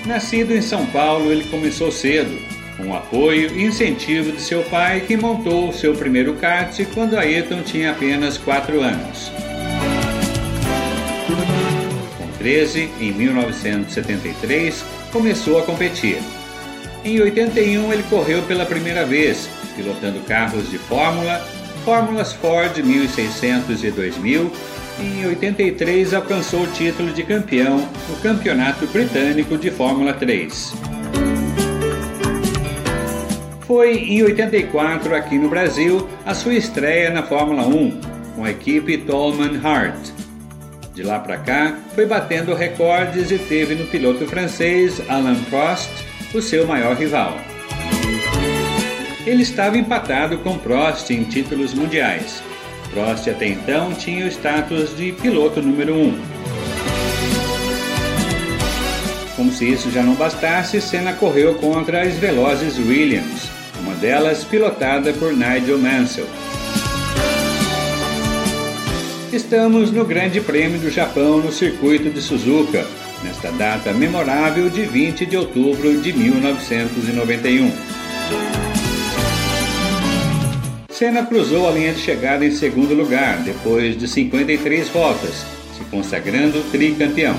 Nascido 0.07 0.53
em 0.53 0.61
São 0.61 0.85
Paulo, 0.87 1.31
ele 1.31 1.43
começou 1.45 1.91
cedo 1.91 2.52
com 2.83 2.93
apoio 2.93 3.57
e 3.57 3.63
incentivo 3.63 4.31
de 4.31 4.41
seu 4.41 4.61
pai, 4.63 5.01
que 5.01 5.15
montou 5.15 5.71
seu 5.71 5.95
primeiro 5.95 6.33
kart 6.35 6.77
quando 6.93 7.17
Ayrton 7.17 7.61
tinha 7.61 7.91
apenas 7.91 8.37
4 8.37 8.81
anos. 8.81 9.31
Com 12.17 12.27
13, 12.37 12.89
em 12.99 13.11
1973, 13.13 14.83
começou 15.11 15.59
a 15.59 15.63
competir. 15.63 16.17
Em 17.05 17.19
81, 17.19 17.91
ele 17.91 18.03
correu 18.03 18.41
pela 18.43 18.65
primeira 18.65 19.05
vez, 19.05 19.49
pilotando 19.75 20.19
carros 20.21 20.69
de 20.69 20.77
Fórmula, 20.77 21.45
Fórmulas 21.83 22.33
Ford 22.33 22.77
1600 22.77 23.83
e 23.83 23.91
2000, 23.91 24.51
e 24.99 25.03
em 25.03 25.25
83 25.25 26.13
alcançou 26.13 26.61
o 26.61 26.67
título 26.67 27.11
de 27.11 27.23
campeão 27.23 27.77
no 28.09 28.15
Campeonato 28.21 28.85
Britânico 28.87 29.57
de 29.57 29.71
Fórmula 29.71 30.13
3 30.13 30.92
foi 33.65 33.95
em 33.97 34.23
84 34.23 35.15
aqui 35.15 35.37
no 35.37 35.49
Brasil 35.49 36.07
a 36.25 36.33
sua 36.33 36.53
estreia 36.53 37.09
na 37.09 37.23
Fórmula 37.23 37.65
1 37.65 38.01
com 38.35 38.43
a 38.43 38.51
equipe 38.51 38.97
Tolman 38.99 39.59
Hart. 39.63 40.09
De 40.93 41.01
lá 41.01 41.19
para 41.19 41.37
cá, 41.37 41.77
foi 41.95 42.05
batendo 42.05 42.53
recordes 42.53 43.31
e 43.31 43.39
teve 43.39 43.75
no 43.75 43.85
piloto 43.85 44.27
francês 44.27 45.01
Alain 45.09 45.41
Prost 45.45 45.89
o 46.33 46.41
seu 46.41 46.67
maior 46.67 46.95
rival. 46.95 47.37
Ele 49.25 49.41
estava 49.41 49.77
empatado 49.77 50.37
com 50.39 50.57
Prost 50.57 51.09
em 51.09 51.23
títulos 51.23 51.73
mundiais. 51.73 52.43
Prost 52.91 53.27
até 53.27 53.47
então 53.47 53.93
tinha 53.93 54.25
o 54.25 54.27
status 54.27 54.95
de 54.95 55.11
piloto 55.13 55.61
número 55.61 55.95
1. 55.95 56.43
Como 59.35 59.51
se 59.51 59.71
isso 59.71 59.89
já 59.89 60.03
não 60.03 60.13
bastasse, 60.13 60.79
Senna 60.79 61.13
correu 61.13 61.55
contra 61.55 62.03
as 62.03 62.15
velozes 62.15 62.77
Williams, 62.77 63.49
delas 64.03 64.43
pilotada 64.43 65.13
por 65.13 65.31
Nigel 65.31 65.79
Mansell. 65.79 66.27
Estamos 69.31 69.91
no 69.91 70.03
Grande 70.03 70.41
Prêmio 70.41 70.77
do 70.77 70.89
Japão 70.89 71.37
no 71.37 71.53
circuito 71.53 72.09
de 72.09 72.21
Suzuka, 72.21 72.85
nesta 73.23 73.49
data 73.51 73.93
memorável 73.93 74.69
de 74.69 74.81
20 74.81 75.25
de 75.25 75.37
outubro 75.37 76.01
de 76.01 76.11
1991. 76.11 77.71
Senna 80.89 81.25
cruzou 81.25 81.69
a 81.69 81.71
linha 81.71 81.93
de 81.93 82.01
chegada 82.01 82.45
em 82.45 82.51
segundo 82.51 82.93
lugar, 82.93 83.37
depois 83.37 83.97
de 83.97 84.05
53 84.05 84.89
voltas, 84.89 85.45
se 85.77 85.85
consagrando 85.85 86.61
tricampeão. 86.71 87.37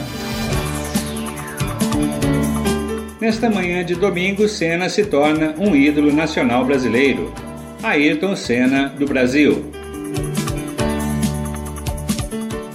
Nesta 3.25 3.49
manhã 3.49 3.83
de 3.83 3.95
domingo, 3.95 4.47
Senna 4.47 4.87
se 4.91 5.07
torna 5.07 5.55
um 5.59 5.75
ídolo 5.75 6.13
nacional 6.13 6.63
brasileiro. 6.63 7.33
Ayrton 7.83 8.37
Senna 8.37 8.93
do 8.99 9.07
Brasil. 9.07 9.65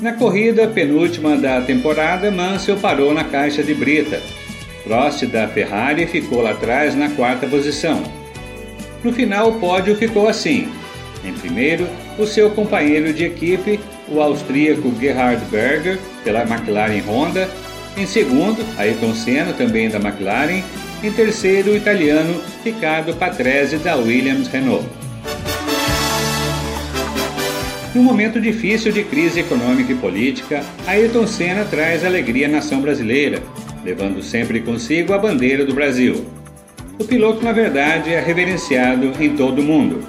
Na 0.01 0.13
corrida 0.13 0.67
penúltima 0.67 1.38
da 1.38 1.62
temporada, 1.62 2.31
Mansell 2.31 2.77
parou 2.77 3.13
na 3.13 3.25
caixa 3.25 3.62
de 3.62 3.75
brita. 3.75 4.19
Prost 4.83 5.23
da 5.27 5.47
Ferrari 5.47 6.07
ficou 6.07 6.41
lá 6.41 6.49
atrás 6.49 6.95
na 6.95 7.12
quarta 7.12 7.45
posição. 7.45 8.01
No 9.03 9.13
final, 9.13 9.49
o 9.49 9.59
pódio 9.59 9.95
ficou 9.95 10.27
assim. 10.27 10.67
Em 11.23 11.31
primeiro, 11.31 11.88
o 12.17 12.25
seu 12.25 12.49
companheiro 12.49 13.13
de 13.13 13.23
equipe, 13.23 13.79
o 14.07 14.19
austríaco 14.19 14.91
Gerhard 14.99 15.45
Berger, 15.51 15.99
pela 16.23 16.41
McLaren 16.41 17.03
Honda, 17.07 17.47
em 17.97 18.06
segundo, 18.06 18.65
Ayrton 18.78 19.13
Senna, 19.13 19.54
também 19.54 19.89
da 19.89 19.97
McLaren. 19.97 20.63
Em 21.04 21.12
terceiro, 21.12 21.71
o 21.71 21.75
italiano 21.75 22.41
Riccardo 22.63 23.13
Patrese, 23.13 23.78
da 23.78 23.95
Williams 23.95 24.47
Renault. 24.47 24.86
Num 27.93 28.04
momento 28.04 28.39
difícil 28.39 28.91
de 28.91 29.04
crise 29.04 29.39
econômica 29.39 29.91
e 29.91 29.95
política, 29.95 30.63
Ayrton 30.86 31.25
Senna 31.25 31.65
traz 31.65 32.06
alegria 32.06 32.47
à 32.47 32.49
nação 32.49 32.82
brasileira, 32.82 33.41
levando 33.84 34.21
sempre 34.21 34.60
consigo 34.60 35.13
a 35.13 35.17
bandeira 35.17 35.65
do 35.65 35.73
Brasil. 35.73 36.25
O 36.99 37.04
piloto, 37.04 37.43
na 37.43 37.52
verdade, 37.52 38.13
é 38.13 38.19
reverenciado 38.19 39.12
em 39.19 39.36
todo 39.36 39.60
o 39.60 39.63
mundo. 39.63 40.04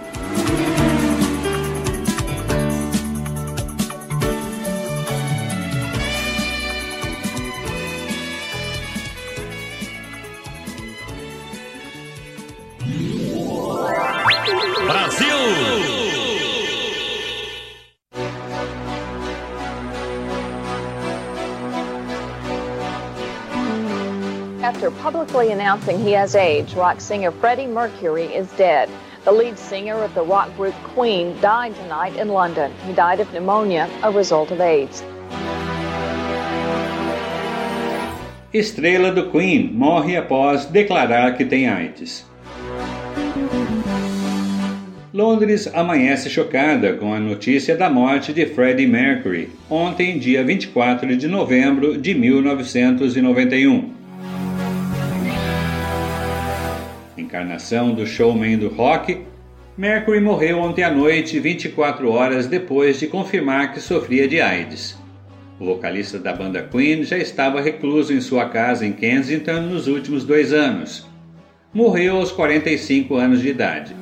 Announcing 25.33 25.99
he 26.01 26.11
has 26.13 26.35
AIDS, 26.35 26.75
rock 26.75 27.01
singer 27.01 27.31
Freddie 27.31 27.67
Mercury 27.67 28.25
is 28.25 28.51
dead. 28.59 28.91
The 29.25 29.33
lead 29.33 29.57
singer 29.59 29.95
of 29.95 30.13
the 30.15 30.23
rock 30.23 30.55
group 30.57 30.75
Queen 30.95 31.41
died 31.41 31.75
tonight 31.77 32.17
in 32.17 32.29
London. 32.29 32.73
He 32.85 32.93
died 32.93 33.21
of 33.21 33.33
pneumonia, 33.33 33.89
a 34.03 34.11
result 34.11 34.51
of 34.51 34.61
AIDS. 34.61 35.03
Estrela 38.53 39.13
do 39.15 39.31
Queen 39.31 39.73
morre 39.73 40.17
após 40.17 40.67
declarar 40.67 41.37
que 41.37 41.45
tem 41.45 41.69
AIDS. 41.69 42.27
Londres 45.15 45.71
amanhece 45.73 46.29
chocada 46.29 46.95
com 46.95 47.15
a 47.15 47.21
notícia 47.21 47.77
da 47.77 47.89
morte 47.89 48.33
de 48.33 48.47
Freddie 48.47 48.87
Mercury, 48.87 49.49
ontem, 49.71 50.19
dia 50.19 50.45
24 50.45 51.17
de 51.17 51.29
novembro 51.29 51.97
de 51.97 52.15
1991. 52.15 54.00
Encarnação 57.31 57.95
do 57.95 58.05
showman 58.05 58.59
do 58.59 58.69
rock, 58.69 59.19
Mercury 59.79 60.21
morreu 60.21 60.59
ontem 60.59 60.83
à 60.83 60.91
noite, 60.91 61.39
24 61.39 62.11
horas 62.11 62.49
depois 62.49 62.99
de 62.99 63.07
confirmar 63.07 63.73
que 63.73 63.81
sofria 63.81 64.27
de 64.27 64.41
AIDS. 64.41 64.99
O 65.59 65.65
vocalista 65.65 66.19
da 66.19 66.33
banda 66.33 66.61
Queen 66.61 67.05
já 67.05 67.17
estava 67.17 67.61
recluso 67.61 68.13
em 68.13 68.21
sua 68.21 68.49
casa 68.49 68.85
em 68.85 68.93
Kensington 68.93 69.61
nos 69.61 69.87
últimos 69.87 70.25
dois 70.25 70.53
anos, 70.53 71.07
morreu 71.73 72.17
aos 72.17 72.33
45 72.33 73.15
anos 73.15 73.41
de 73.41 73.49
idade. 73.49 73.95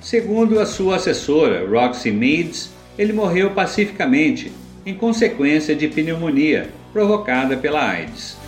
Segundo 0.00 0.60
a 0.60 0.66
sua 0.66 0.96
assessora, 0.96 1.66
Roxy 1.68 2.12
Meads, 2.12 2.70
ele 2.96 3.12
morreu 3.12 3.50
pacificamente 3.50 4.52
em 4.86 4.94
consequência 4.94 5.74
de 5.74 5.88
pneumonia 5.88 6.70
provocada 6.92 7.56
pela 7.56 7.90
AIDS. 7.90 8.39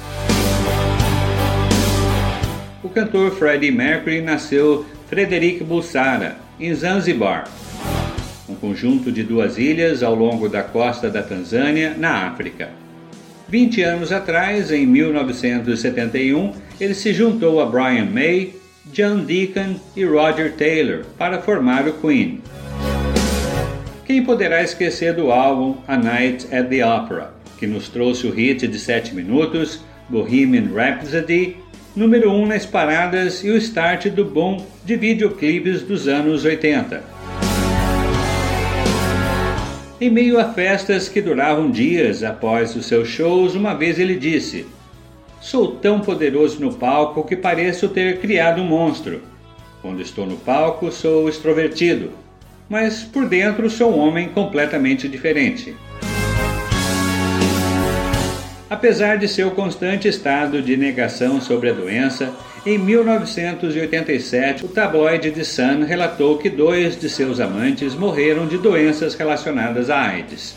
O 2.82 2.88
cantor 2.88 3.30
Freddie 3.36 3.70
Mercury 3.70 4.20
nasceu 4.20 4.84
Frederic 5.08 5.62
Bussara, 5.62 6.36
em 6.58 6.74
Zanzibar, 6.74 7.48
um 8.48 8.56
conjunto 8.56 9.12
de 9.12 9.22
duas 9.22 9.56
ilhas 9.56 10.02
ao 10.02 10.16
longo 10.16 10.48
da 10.48 10.64
costa 10.64 11.08
da 11.08 11.22
Tanzânia, 11.22 11.94
na 11.96 12.26
África. 12.26 12.70
20 13.48 13.82
anos 13.82 14.10
atrás, 14.10 14.72
em 14.72 14.84
1971, 14.84 16.54
ele 16.80 16.94
se 16.94 17.12
juntou 17.12 17.60
a 17.60 17.66
Brian 17.66 18.06
May, 18.06 18.52
John 18.86 19.18
Deacon 19.18 19.76
e 19.94 20.04
Roger 20.04 20.52
Taylor 20.54 21.04
para 21.16 21.40
formar 21.40 21.86
o 21.86 21.92
Queen. 21.92 22.40
Quem 24.04 24.24
poderá 24.24 24.60
esquecer 24.60 25.14
do 25.14 25.30
álbum 25.30 25.76
A 25.86 25.96
Night 25.96 26.52
at 26.52 26.68
the 26.68 26.84
Opera, 26.84 27.32
que 27.58 27.66
nos 27.66 27.88
trouxe 27.88 28.26
o 28.26 28.32
hit 28.32 28.66
de 28.66 28.78
7 28.78 29.14
minutos, 29.14 29.84
Bohemian 30.08 30.74
Rhapsody, 30.74 31.61
número 31.94 32.30
1 32.30 32.42
um 32.42 32.46
nas 32.46 32.64
paradas 32.64 33.44
e 33.44 33.50
o 33.50 33.56
start 33.56 34.06
do 34.06 34.24
boom 34.24 34.64
de 34.84 34.96
videoclipes 34.96 35.82
dos 35.82 36.08
anos 36.08 36.44
80. 36.44 37.02
Em 40.00 40.10
meio 40.10 40.40
a 40.40 40.46
festas 40.52 41.08
que 41.08 41.20
duravam 41.20 41.70
dias 41.70 42.24
após 42.24 42.74
os 42.74 42.86
seus 42.86 43.08
shows, 43.08 43.54
uma 43.54 43.74
vez 43.74 43.98
ele 43.98 44.16
disse: 44.16 44.66
Sou 45.40 45.76
tão 45.76 46.00
poderoso 46.00 46.60
no 46.60 46.72
palco 46.72 47.24
que 47.24 47.36
pareço 47.36 47.88
ter 47.88 48.20
criado 48.20 48.62
um 48.62 48.66
monstro. 48.66 49.20
Quando 49.80 50.00
estou 50.00 50.26
no 50.26 50.36
palco, 50.36 50.90
sou 50.90 51.28
extrovertido, 51.28 52.10
mas 52.68 53.02
por 53.02 53.28
dentro 53.28 53.68
sou 53.68 53.94
um 53.94 53.98
homem 53.98 54.28
completamente 54.28 55.06
diferente. 55.08 55.76
Apesar 58.72 59.16
de 59.16 59.28
seu 59.28 59.50
constante 59.50 60.08
estado 60.08 60.62
de 60.62 60.78
negação 60.78 61.42
sobre 61.42 61.68
a 61.68 61.74
doença, 61.74 62.34
em 62.64 62.78
1987 62.78 64.64
o 64.64 64.68
tabloide 64.68 65.30
The 65.30 65.44
Sun 65.44 65.84
relatou 65.86 66.38
que 66.38 66.48
dois 66.48 66.98
de 66.98 67.10
seus 67.10 67.38
amantes 67.38 67.94
morreram 67.94 68.46
de 68.46 68.56
doenças 68.56 69.14
relacionadas 69.14 69.90
à 69.90 70.00
AIDS. 70.00 70.56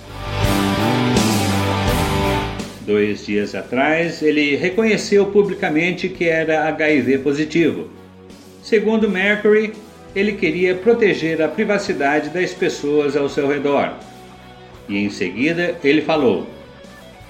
Dois 2.88 3.25
dias 3.25 3.54
atrás, 3.54 4.21
ele 4.21 4.56
reconheceu 4.56 5.25
publicamente 5.25 6.08
que 6.08 6.23
era 6.23 6.69
HIV 6.69 7.17
positivo. 7.17 7.89
Segundo 8.63 9.10
Mercury, 9.10 9.73
ele 10.15 10.32
queria 10.32 10.73
proteger 10.73 11.41
a 11.41 11.49
privacidade 11.49 12.30
das 12.30 12.54
pessoas 12.54 13.17
ao 13.17 13.28
seu 13.28 13.45
redor. 13.45 13.91
E 14.88 14.99
em 14.99 15.10
seguida, 15.10 15.75
ele 15.84 16.01
falou: 16.01 16.54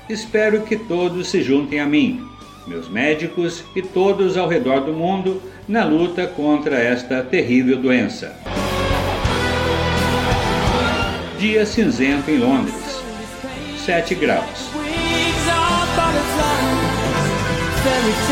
Espero 0.07 0.61
que 0.61 0.75
todos 0.75 1.29
se 1.29 1.41
juntem 1.41 1.79
a 1.79 1.85
mim, 1.85 2.23
meus 2.67 2.87
médicos 2.87 3.63
e 3.75 3.81
todos 3.81 4.37
ao 4.37 4.47
redor 4.47 4.81
do 4.81 4.93
mundo 4.93 5.41
na 5.67 5.83
luta 5.83 6.27
contra 6.27 6.77
esta 6.77 7.23
terrível 7.23 7.77
doença. 7.77 8.37
Dia 11.39 11.65
cinzento 11.65 12.29
em 12.29 12.37
Londres, 12.37 12.75
7 13.83 14.15
graus. 14.15 14.69
There's 17.85 18.25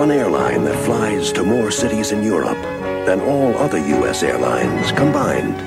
one 0.00 0.10
airline 0.10 0.64
that 0.64 0.82
flies 0.86 1.30
to 1.30 1.44
more 1.44 1.70
cities 1.70 2.10
in 2.10 2.22
Europe 2.22 2.62
than 3.04 3.20
all 3.20 3.54
other 3.58 3.76
U.S. 3.98 4.22
airlines 4.22 4.92
combined. 4.92 5.60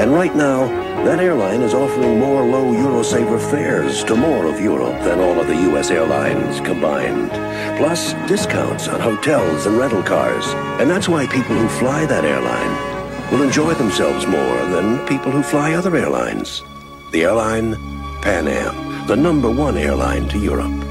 And 0.00 0.12
right 0.12 0.32
now, 0.36 0.68
that 1.04 1.18
airline 1.18 1.62
is 1.62 1.74
offering 1.74 2.20
more 2.20 2.40
low 2.44 2.72
Eurosaver 2.72 3.40
fares 3.50 4.04
to 4.04 4.14
more 4.14 4.46
of 4.46 4.60
Europe 4.60 5.02
than 5.02 5.18
all 5.18 5.40
other 5.40 5.54
U.S. 5.54 5.90
airlines 5.90 6.60
combined. 6.60 7.30
Plus, 7.78 8.12
discounts 8.28 8.86
on 8.86 9.00
hotels 9.00 9.66
and 9.66 9.76
rental 9.76 10.04
cars. 10.04 10.46
And 10.80 10.88
that's 10.88 11.08
why 11.08 11.26
people 11.26 11.56
who 11.56 11.68
fly 11.80 12.06
that 12.06 12.24
airline 12.24 13.32
will 13.32 13.42
enjoy 13.42 13.74
themselves 13.74 14.24
more 14.24 14.58
than 14.66 15.04
people 15.08 15.32
who 15.32 15.42
fly 15.42 15.72
other 15.72 15.96
airlines. 15.96 16.62
The 17.10 17.24
airline, 17.24 17.74
Pan 18.22 18.46
Am, 18.46 19.08
the 19.08 19.16
number 19.16 19.50
one 19.50 19.76
airline 19.76 20.28
to 20.28 20.38
Europe. 20.38 20.89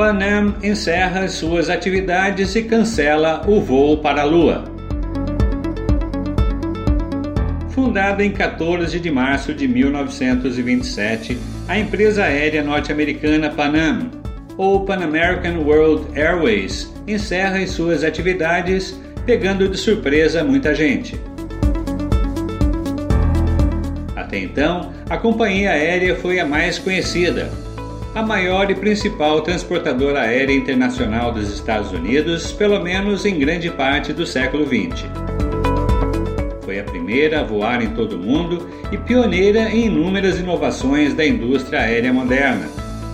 Pan 0.00 0.18
Am 0.22 0.54
encerra 0.62 1.28
suas 1.28 1.68
atividades 1.68 2.56
e 2.56 2.62
cancela 2.62 3.42
o 3.46 3.60
voo 3.60 3.98
para 3.98 4.22
a 4.22 4.24
Lua. 4.24 4.64
Fundada 7.68 8.24
em 8.24 8.30
14 8.30 8.98
de 8.98 9.10
março 9.10 9.52
de 9.52 9.68
1927, 9.68 11.36
a 11.68 11.78
empresa 11.78 12.24
aérea 12.24 12.62
norte-americana 12.62 13.50
Pan 13.50 13.74
Am, 13.76 14.10
ou 14.56 14.86
Pan 14.86 15.04
American 15.04 15.58
World 15.66 16.18
Airways, 16.18 16.90
encerra 17.06 17.66
suas 17.66 18.02
atividades, 18.02 18.98
pegando 19.26 19.68
de 19.68 19.76
surpresa 19.76 20.42
muita 20.42 20.74
gente. 20.74 21.20
Até 24.16 24.38
então, 24.38 24.94
a 25.10 25.18
companhia 25.18 25.72
aérea 25.72 26.16
foi 26.16 26.40
a 26.40 26.46
mais 26.46 26.78
conhecida, 26.78 27.50
a 28.14 28.22
maior 28.22 28.70
e 28.70 28.74
principal 28.74 29.40
transportadora 29.40 30.22
aérea 30.22 30.54
internacional 30.54 31.32
dos 31.32 31.52
Estados 31.52 31.92
Unidos, 31.92 32.50
pelo 32.52 32.80
menos 32.82 33.24
em 33.24 33.38
grande 33.38 33.70
parte 33.70 34.12
do 34.12 34.26
século 34.26 34.66
XX. 34.66 35.06
Foi 36.64 36.80
a 36.80 36.84
primeira 36.84 37.40
a 37.40 37.44
voar 37.44 37.82
em 37.82 37.90
todo 37.90 38.16
o 38.16 38.18
mundo 38.18 38.68
e 38.90 38.96
pioneira 38.96 39.70
em 39.70 39.86
inúmeras 39.86 40.38
inovações 40.40 41.14
da 41.14 41.24
indústria 41.24 41.82
aérea 41.82 42.12
moderna, 42.12 42.68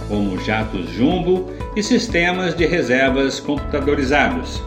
como 0.09 0.39
jatos 0.41 0.91
jumbo 0.91 1.51
e 1.77 1.83
sistemas 1.83 2.57
de 2.57 2.65
reservas 2.65 3.39
computadorizados. 3.39 4.63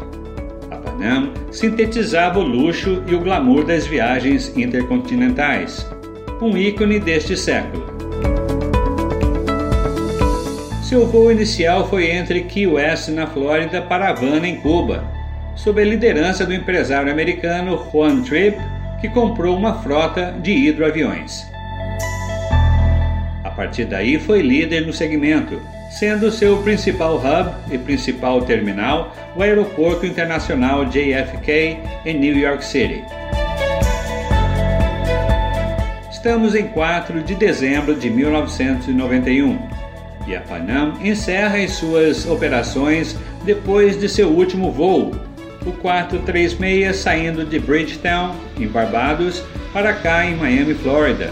A 0.69 0.75
Panam 0.75 1.33
sintetizava 1.51 2.37
o 2.37 2.43
luxo 2.43 3.03
e 3.07 3.15
o 3.15 3.19
glamour 3.19 3.65
das 3.65 3.87
viagens 3.87 4.55
intercontinentais, 4.55 5.89
um 6.39 6.55
ícone 6.55 6.99
deste 6.99 7.35
século. 7.35 7.88
Seu 10.89 11.05
voo 11.05 11.31
inicial 11.31 11.87
foi 11.87 12.09
entre 12.09 12.41
Key 12.45 12.65
West, 12.65 13.09
na 13.09 13.27
Flórida, 13.27 13.79
para 13.79 14.09
Havana, 14.09 14.47
em 14.47 14.55
Cuba, 14.55 15.03
sob 15.55 15.79
a 15.79 15.85
liderança 15.85 16.47
do 16.47 16.51
empresário 16.51 17.11
americano 17.11 17.87
Juan 17.91 18.23
Tripp, 18.23 18.57
que 18.99 19.07
comprou 19.07 19.55
uma 19.55 19.83
frota 19.83 20.33
de 20.41 20.51
hidroaviões. 20.51 21.45
A 23.43 23.51
partir 23.51 23.85
daí 23.85 24.17
foi 24.17 24.41
líder 24.41 24.87
no 24.87 24.91
segmento, 24.91 25.61
sendo 25.91 26.31
seu 26.31 26.57
principal 26.63 27.17
hub 27.17 27.51
e 27.71 27.77
principal 27.77 28.41
terminal 28.41 29.15
o 29.35 29.43
Aeroporto 29.43 30.07
Internacional 30.07 30.85
JFK 30.85 31.77
em 32.03 32.17
New 32.17 32.35
York 32.35 32.65
City. 32.65 33.03
Estamos 36.09 36.55
em 36.55 36.65
4 36.65 37.21
de 37.21 37.35
dezembro 37.35 37.93
de 37.93 38.09
1991 38.09 39.77
e 40.29 40.35
a 40.35 40.41
Panam 40.41 40.93
encerra 41.01 41.57
as 41.57 41.71
suas 41.71 42.27
operações 42.27 43.17
depois 43.43 43.99
de 43.99 44.07
seu 44.07 44.29
último 44.29 44.71
voo, 44.71 45.11
o 45.65 45.71
436 45.71 46.95
saindo 46.95 47.43
de 47.43 47.57
Bridgetown, 47.57 48.35
em 48.57 48.67
Barbados, 48.67 49.43
para 49.73 49.91
cá 49.91 50.25
em 50.25 50.35
Miami, 50.35 50.75
Flórida, 50.75 51.31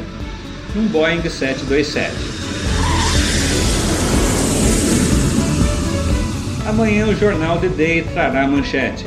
num 0.76 0.88
Boeing 0.88 1.22
727. 1.22 2.12
Amanhã 6.68 7.06
o 7.06 7.16
jornal 7.16 7.60
The 7.60 7.70
Day 7.70 8.02
trará 8.02 8.48
manchete. 8.48 9.06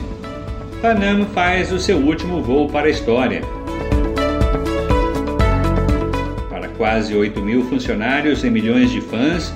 Panam 0.81 1.26
faz 1.26 1.72
o 1.72 1.81
seu 1.81 1.98
último 1.98 2.40
voo 2.40 2.68
para 2.68 2.87
a 2.87 2.90
história. 2.90 3.42
Para 6.48 6.68
quase 6.68 7.14
8 7.14 7.42
mil 7.42 7.64
funcionários 7.64 8.44
e 8.44 8.50
milhões 8.50 8.90
de 8.90 9.00
fãs, 9.00 9.53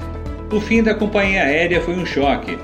o 0.55 0.61
fim 0.61 0.83
da 0.83 0.95
companhia 0.95 1.43
aérea 1.43 1.81
foi 1.81 1.95
um 1.95 2.07
choque, 2.07 2.57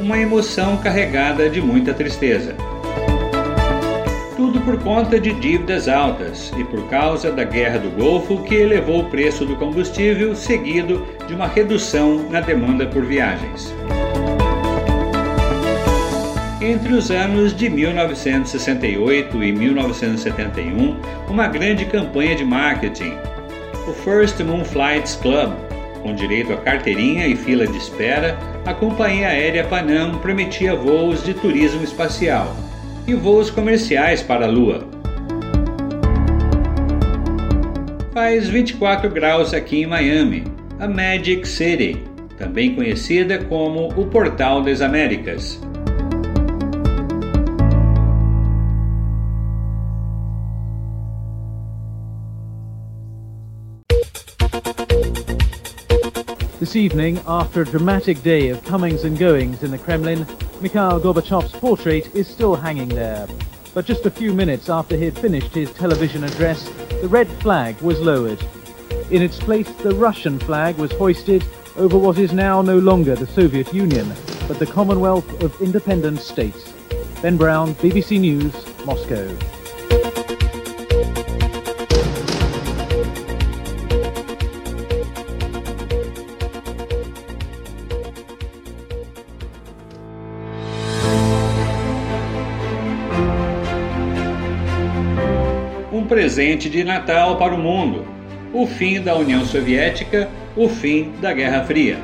uma 0.00 0.18
emoção 0.18 0.76
carregada 0.78 1.48
de 1.48 1.60
muita 1.60 1.94
tristeza. 1.94 2.56
Tudo 4.36 4.60
por 4.60 4.82
conta 4.82 5.18
de 5.20 5.32
dívidas 5.32 5.86
altas 5.86 6.52
e 6.58 6.64
por 6.64 6.88
causa 6.88 7.30
da 7.30 7.44
Guerra 7.44 7.78
do 7.78 7.90
Golfo, 7.90 8.42
que 8.42 8.54
elevou 8.54 9.00
o 9.00 9.10
preço 9.10 9.46
do 9.46 9.54
combustível, 9.56 10.34
seguido 10.34 11.06
de 11.28 11.34
uma 11.34 11.46
redução 11.46 12.28
na 12.30 12.40
demanda 12.40 12.84
por 12.86 13.04
viagens. 13.04 13.72
Entre 16.60 16.92
os 16.92 17.12
anos 17.12 17.54
de 17.54 17.70
1968 17.70 19.44
e 19.44 19.52
1971, 19.52 20.96
uma 21.28 21.46
grande 21.46 21.84
campanha 21.84 22.34
de 22.34 22.44
marketing, 22.44 23.14
o 23.86 23.92
First 23.92 24.40
Moon 24.40 24.64
Flights 24.64 25.14
Club, 25.14 25.65
com 26.06 26.14
direito 26.14 26.52
a 26.52 26.56
carteirinha 26.56 27.26
e 27.26 27.34
fila 27.34 27.66
de 27.66 27.76
espera, 27.76 28.38
a 28.64 28.72
companhia 28.72 29.26
aérea 29.26 29.64
Panam 29.64 30.20
prometia 30.20 30.72
voos 30.72 31.24
de 31.24 31.34
turismo 31.34 31.82
espacial 31.82 32.56
e 33.08 33.14
voos 33.14 33.50
comerciais 33.50 34.22
para 34.22 34.46
a 34.46 34.48
Lua. 34.48 34.86
Faz 38.14 38.48
24 38.48 39.10
graus 39.10 39.52
aqui 39.52 39.82
em 39.82 39.86
Miami, 39.86 40.44
a 40.78 40.86
Magic 40.86 41.46
City, 41.46 42.00
também 42.38 42.72
conhecida 42.76 43.38
como 43.38 43.88
o 44.00 44.06
Portal 44.06 44.62
das 44.62 44.80
Américas. 44.80 45.60
Evening, 56.76 57.18
after 57.26 57.62
a 57.62 57.64
dramatic 57.64 58.22
day 58.22 58.50
of 58.50 58.62
comings 58.62 59.04
and 59.04 59.18
goings 59.18 59.62
in 59.62 59.70
the 59.70 59.78
Kremlin, 59.78 60.26
Mikhail 60.60 61.00
Gorbachev's 61.00 61.52
portrait 61.52 62.14
is 62.14 62.28
still 62.28 62.54
hanging 62.54 62.90
there. 62.90 63.26
But 63.72 63.86
just 63.86 64.04
a 64.04 64.10
few 64.10 64.34
minutes 64.34 64.68
after 64.68 64.94
he 64.94 65.06
had 65.06 65.18
finished 65.18 65.54
his 65.54 65.72
television 65.72 66.22
address, 66.22 66.68
the 67.00 67.08
red 67.08 67.28
flag 67.40 67.80
was 67.80 67.98
lowered. 68.00 68.44
In 69.10 69.22
its 69.22 69.38
place, 69.38 69.70
the 69.76 69.94
Russian 69.94 70.38
flag 70.38 70.76
was 70.76 70.92
hoisted 70.92 71.42
over 71.76 71.96
what 71.96 72.18
is 72.18 72.34
now 72.34 72.60
no 72.60 72.78
longer 72.78 73.16
the 73.16 73.26
Soviet 73.26 73.72
Union, 73.72 74.12
but 74.46 74.58
the 74.58 74.66
Commonwealth 74.66 75.42
of 75.42 75.58
Independent 75.62 76.20
States. 76.20 76.74
Ben 77.22 77.38
Brown, 77.38 77.74
BBC 77.76 78.20
News, 78.20 78.52
Moscow. 78.84 79.34
Presente 96.36 96.68
de 96.68 96.84
Natal 96.84 97.38
para 97.38 97.54
o 97.54 97.58
mundo, 97.58 98.06
o 98.52 98.66
fim 98.66 99.00
da 99.00 99.16
União 99.16 99.42
Soviética, 99.46 100.28
o 100.54 100.68
fim 100.68 101.10
da 101.18 101.32
Guerra 101.32 101.64
Fria. 101.64 101.96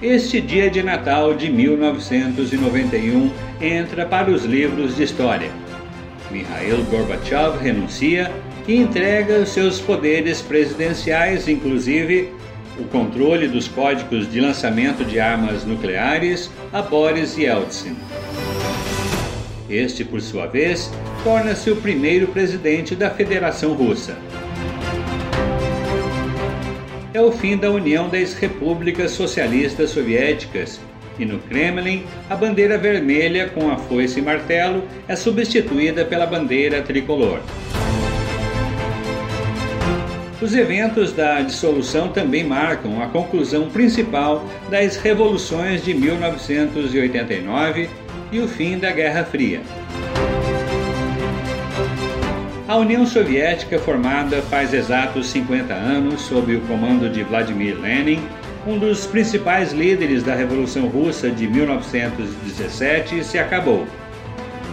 Este 0.00 0.40
dia 0.40 0.70
de 0.70 0.80
Natal 0.80 1.34
de 1.34 1.50
1991 1.50 3.32
entra 3.60 4.06
para 4.06 4.30
os 4.30 4.44
livros 4.44 4.94
de 4.94 5.02
história. 5.02 5.50
Mikhail 6.30 6.84
Gorbachev 6.84 7.58
renuncia 7.60 8.30
e 8.68 8.76
entrega 8.76 9.40
os 9.40 9.48
seus 9.48 9.80
poderes 9.80 10.40
presidenciais, 10.40 11.48
inclusive 11.48 12.32
o 12.78 12.84
controle 12.84 13.48
dos 13.48 13.66
códigos 13.66 14.30
de 14.30 14.40
lançamento 14.40 15.04
de 15.04 15.18
armas 15.18 15.64
nucleares, 15.64 16.48
a 16.72 16.80
Boris 16.80 17.36
Yeltsin. 17.36 17.96
Este, 19.68 20.04
por 20.04 20.20
sua 20.20 20.46
vez, 20.46 20.92
torna-se 21.24 21.70
o 21.70 21.76
primeiro 21.76 22.28
presidente 22.28 22.94
da 22.94 23.08
Federação 23.08 23.72
Russa. 23.72 24.14
É 27.14 27.20
o 27.20 27.32
fim 27.32 27.56
da 27.56 27.70
União 27.70 28.10
das 28.10 28.34
Repúblicas 28.34 29.12
Socialistas 29.12 29.90
Soviéticas 29.90 30.78
e 31.18 31.24
no 31.24 31.38
Kremlin 31.38 32.04
a 32.28 32.36
bandeira 32.36 32.76
vermelha 32.76 33.48
com 33.48 33.70
a 33.70 33.78
foice 33.78 34.20
e 34.20 34.22
martelo 34.22 34.84
é 35.08 35.16
substituída 35.16 36.04
pela 36.04 36.26
bandeira 36.26 36.82
tricolor. 36.82 37.40
Os 40.42 40.54
eventos 40.54 41.10
da 41.12 41.40
dissolução 41.40 42.08
também 42.08 42.44
marcam 42.44 43.02
a 43.02 43.06
conclusão 43.06 43.70
principal 43.70 44.44
das 44.68 44.96
revoluções 44.96 45.82
de 45.82 45.94
1989 45.94 47.88
e 48.30 48.40
o 48.40 48.48
fim 48.48 48.76
da 48.78 48.90
Guerra 48.90 49.24
Fria. 49.24 49.62
A 52.74 52.78
União 52.78 53.06
Soviética, 53.06 53.78
formada 53.78 54.42
faz 54.42 54.74
exatos 54.74 55.28
50 55.28 55.72
anos 55.72 56.22
sob 56.22 56.56
o 56.56 56.60
comando 56.62 57.08
de 57.08 57.22
Vladimir 57.22 57.80
Lenin, 57.80 58.20
um 58.66 58.80
dos 58.80 59.06
principais 59.06 59.72
líderes 59.72 60.24
da 60.24 60.34
Revolução 60.34 60.88
Russa 60.88 61.30
de 61.30 61.46
1917, 61.46 63.22
se 63.22 63.38
acabou. 63.38 63.86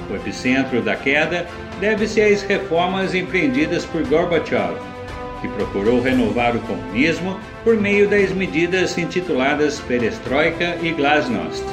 O 0.10 0.16
epicentro 0.16 0.82
da 0.82 0.96
queda 0.96 1.46
deve-se 1.80 2.20
às 2.20 2.42
reformas 2.42 3.14
empreendidas 3.14 3.86
por 3.86 4.04
Gorbachev, 4.08 4.80
que 5.40 5.48
procurou 5.50 6.02
renovar 6.02 6.56
o 6.56 6.62
comunismo 6.62 7.40
por 7.64 7.78
meio 7.78 8.10
das 8.10 8.32
medidas 8.32 8.98
intituladas 8.98 9.80
Perestroika 9.80 10.76
e 10.82 10.90
Glasnost. 10.90 11.64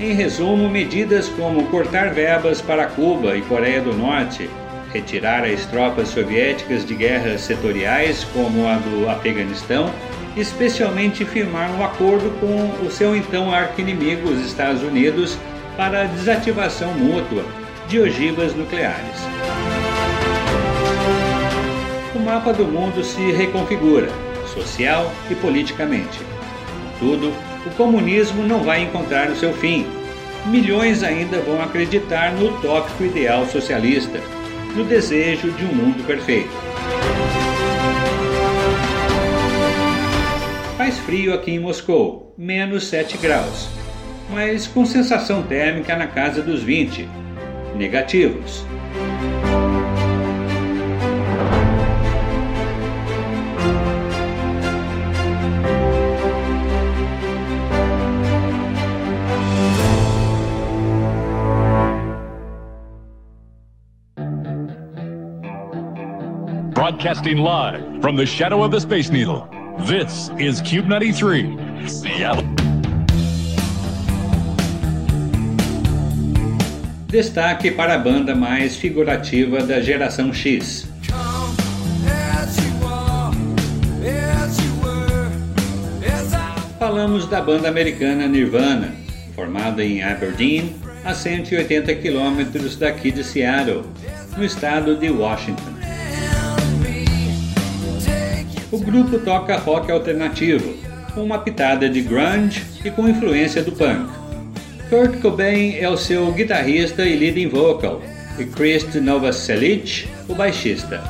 Em 0.00 0.14
resumo, 0.14 0.66
medidas 0.66 1.28
como 1.28 1.66
cortar 1.66 2.14
verbas 2.14 2.62
para 2.62 2.86
Cuba 2.86 3.36
e 3.36 3.42
Coreia 3.42 3.82
do 3.82 3.92
Norte, 3.92 4.48
retirar 4.94 5.44
as 5.44 5.66
tropas 5.66 6.08
soviéticas 6.08 6.86
de 6.86 6.94
guerras 6.94 7.42
setoriais 7.42 8.24
como 8.32 8.66
a 8.66 8.76
do 8.76 9.10
Afeganistão, 9.10 9.92
especialmente 10.34 11.26
firmar 11.26 11.70
um 11.72 11.84
acordo 11.84 12.30
com 12.40 12.86
o 12.86 12.90
seu 12.90 13.14
então 13.14 13.52
arqui-inimigo, 13.52 14.30
os 14.30 14.40
Estados 14.46 14.82
Unidos, 14.82 15.36
para 15.76 16.00
a 16.00 16.04
desativação 16.04 16.94
mútua 16.94 17.44
de 17.86 18.00
ogivas 18.00 18.54
nucleares. 18.54 19.20
O 22.14 22.20
mapa 22.20 22.54
do 22.54 22.64
mundo 22.64 23.04
se 23.04 23.32
reconfigura, 23.32 24.08
social 24.46 25.12
e 25.30 25.34
politicamente. 25.34 26.20
Contudo, 26.98 27.49
o 27.66 27.70
comunismo 27.70 28.42
não 28.42 28.62
vai 28.62 28.82
encontrar 28.82 29.30
o 29.30 29.36
seu 29.36 29.52
fim. 29.52 29.86
Milhões 30.46 31.02
ainda 31.02 31.38
vão 31.40 31.62
acreditar 31.62 32.32
no 32.32 32.48
utópico 32.48 33.04
ideal 33.04 33.46
socialista, 33.46 34.20
no 34.74 34.84
desejo 34.84 35.50
de 35.52 35.64
um 35.64 35.74
mundo 35.74 36.06
perfeito. 36.06 36.50
Faz 40.78 40.98
frio 40.98 41.34
aqui 41.34 41.52
em 41.52 41.58
Moscou, 41.58 42.34
menos 42.38 42.86
7 42.86 43.18
graus, 43.18 43.68
mas 44.30 44.66
com 44.66 44.86
sensação 44.86 45.42
térmica 45.42 45.94
na 45.94 46.06
casa 46.06 46.42
dos 46.42 46.62
20, 46.62 47.06
negativos. 47.76 48.64
Broadcasting 67.00 67.38
live 67.38 68.02
from 68.02 68.14
the 68.14 68.26
shadow 68.26 68.62
of 68.62 68.72
the 68.72 68.78
Space 68.78 69.08
Needle. 69.08 69.48
This 69.86 70.28
is 70.38 70.60
Cube 70.60 70.86
93, 70.86 71.88
Seattle. 71.88 72.44
Destaque 77.06 77.70
para 77.70 77.94
a 77.94 77.98
banda 77.98 78.34
mais 78.34 78.76
figurativa 78.76 79.62
da 79.62 79.80
geração 79.80 80.30
X. 80.30 80.86
Falamos 86.78 87.26
da 87.26 87.40
banda 87.40 87.70
americana 87.70 88.28
Nirvana, 88.28 88.94
formada 89.34 89.82
em 89.82 90.02
Aberdeen, 90.02 90.76
a 91.02 91.14
180 91.14 91.94
quilômetros 91.94 92.76
daqui 92.76 93.10
de 93.10 93.24
Seattle, 93.24 93.84
no 94.36 94.44
estado 94.44 94.94
de 94.96 95.08
Washington. 95.10 95.69
O 98.72 98.78
grupo 98.78 99.18
toca 99.18 99.56
rock 99.56 99.90
alternativo, 99.90 100.76
com 101.12 101.24
uma 101.24 101.40
pitada 101.40 101.88
de 101.88 102.00
grunge 102.00 102.64
e 102.84 102.90
com 102.90 103.08
influência 103.08 103.64
do 103.64 103.72
punk. 103.72 104.08
Kurt 104.88 105.20
Cobain 105.20 105.74
é 105.74 105.88
o 105.88 105.96
seu 105.96 106.30
guitarrista 106.30 107.04
e 107.04 107.16
leading 107.16 107.48
vocal, 107.48 108.00
e 108.38 108.44
Chris 108.44 108.94
Novoselic, 108.94 110.08
o 110.28 110.34
baixista. 110.36 111.02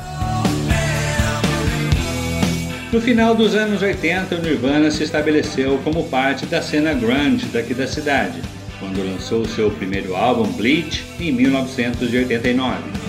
No 2.91 2.99
final 2.99 3.35
dos 3.35 3.53
anos 3.53 3.83
80, 3.83 4.35
o 4.35 4.41
Nirvana 4.41 4.89
se 4.89 5.03
estabeleceu 5.03 5.79
como 5.83 6.09
parte 6.09 6.47
da 6.47 6.63
cena 6.63 6.93
grunge 6.93 7.45
daqui 7.53 7.75
da 7.75 7.85
cidade, 7.85 8.41
quando 8.79 9.07
lançou 9.07 9.45
seu 9.45 9.69
primeiro 9.69 10.15
álbum 10.15 10.51
Bleach 10.53 11.05
em 11.19 11.31
1989. 11.31 13.00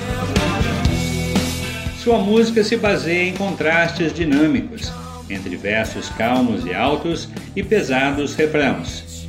Sua 2.02 2.18
música 2.18 2.64
se 2.64 2.76
baseia 2.76 3.28
em 3.28 3.34
contrastes 3.34 4.12
dinâmicos 4.12 4.92
entre 5.30 5.54
versos 5.54 6.08
calmos 6.08 6.66
e 6.66 6.74
altos 6.74 7.28
e 7.54 7.62
pesados 7.62 8.34
refrãos. 8.34 9.24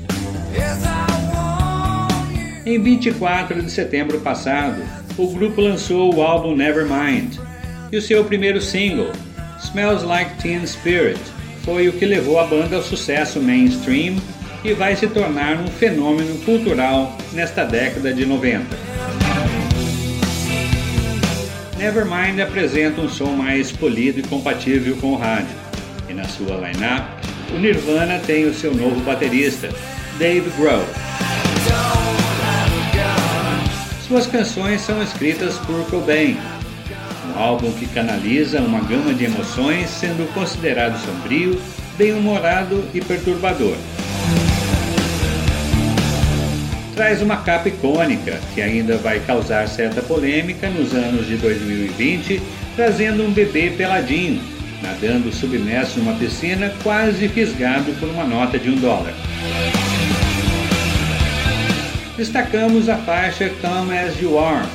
Em 2.65 2.81
24 2.81 3.61
de 3.61 3.69
setembro 3.69 4.19
passado, 4.21 4.81
o 5.15 5.27
grupo 5.27 5.61
lançou 5.61 6.15
o 6.15 6.23
álbum 6.23 6.55
Nevermind 6.55 7.37
e 7.91 7.97
o 7.97 8.01
seu 8.01 8.25
primeiro 8.25 8.59
single, 8.59 9.11
Smells 9.63 10.03
Like 10.03 10.41
Teen 10.41 10.65
Spirit, 10.65 11.21
foi 11.63 11.87
o 11.87 11.93
que 11.93 12.07
levou 12.07 12.39
a 12.39 12.45
banda 12.45 12.77
ao 12.77 12.81
sucesso 12.81 13.39
mainstream 13.39 14.15
e 14.63 14.73
vai 14.73 14.95
se 14.95 15.05
tornar 15.05 15.57
um 15.57 15.67
fenômeno 15.67 16.39
cultural 16.39 17.15
nesta 17.33 17.65
década 17.65 18.11
de 18.11 18.25
90. 18.25 18.92
Nevermind 21.83 22.39
apresenta 22.39 23.01
um 23.01 23.09
som 23.09 23.31
mais 23.31 23.69
polido 23.69 24.17
e 24.17 24.23
compatível 24.23 24.95
com 25.01 25.07
o 25.07 25.17
rádio, 25.17 25.53
e 26.07 26.13
na 26.13 26.23
sua 26.23 26.55
line-up, 26.55 27.05
o 27.53 27.59
Nirvana 27.59 28.19
tem 28.19 28.45
o 28.45 28.53
seu 28.53 28.73
novo 28.73 29.01
baterista, 29.01 29.67
Dave 30.17 30.49
Grohl. 30.51 30.85
Suas 34.07 34.25
canções 34.25 34.79
são 34.79 35.03
escritas 35.03 35.57
por 35.57 35.85
Cobain, 35.87 36.37
um 37.27 37.37
álbum 37.37 37.69
que 37.73 37.85
canaliza 37.87 38.61
uma 38.61 38.79
gama 38.79 39.13
de 39.13 39.25
emoções, 39.25 39.89
sendo 39.89 40.33
considerado 40.33 40.97
sombrio, 41.05 41.61
bem-humorado 41.97 42.81
e 42.93 43.01
perturbador. 43.01 43.75
Traz 46.95 47.23
uma 47.23 47.37
capa 47.37 47.69
icônica 47.69 48.39
que 48.53 48.61
ainda 48.61 48.97
vai 48.97 49.19
causar 49.21 49.67
certa 49.67 50.01
polêmica 50.01 50.69
nos 50.69 50.93
anos 50.93 51.25
de 51.25 51.37
2020, 51.37 52.39
trazendo 52.75 53.23
um 53.23 53.31
bebê 53.31 53.71
peladinho, 53.71 54.39
nadando 54.81 55.33
submerso 55.33 55.99
numa 55.99 56.13
piscina, 56.13 56.71
quase 56.83 57.27
fisgado 57.27 57.91
por 57.99 58.07
uma 58.09 58.25
nota 58.25 58.59
de 58.59 58.69
um 58.69 58.75
dólar. 58.75 59.13
Destacamos 62.15 62.87
a 62.87 62.97
faixa 62.97 63.49
Come 63.59 63.97
As 63.97 64.21
You 64.21 64.37
Are, 64.37 64.67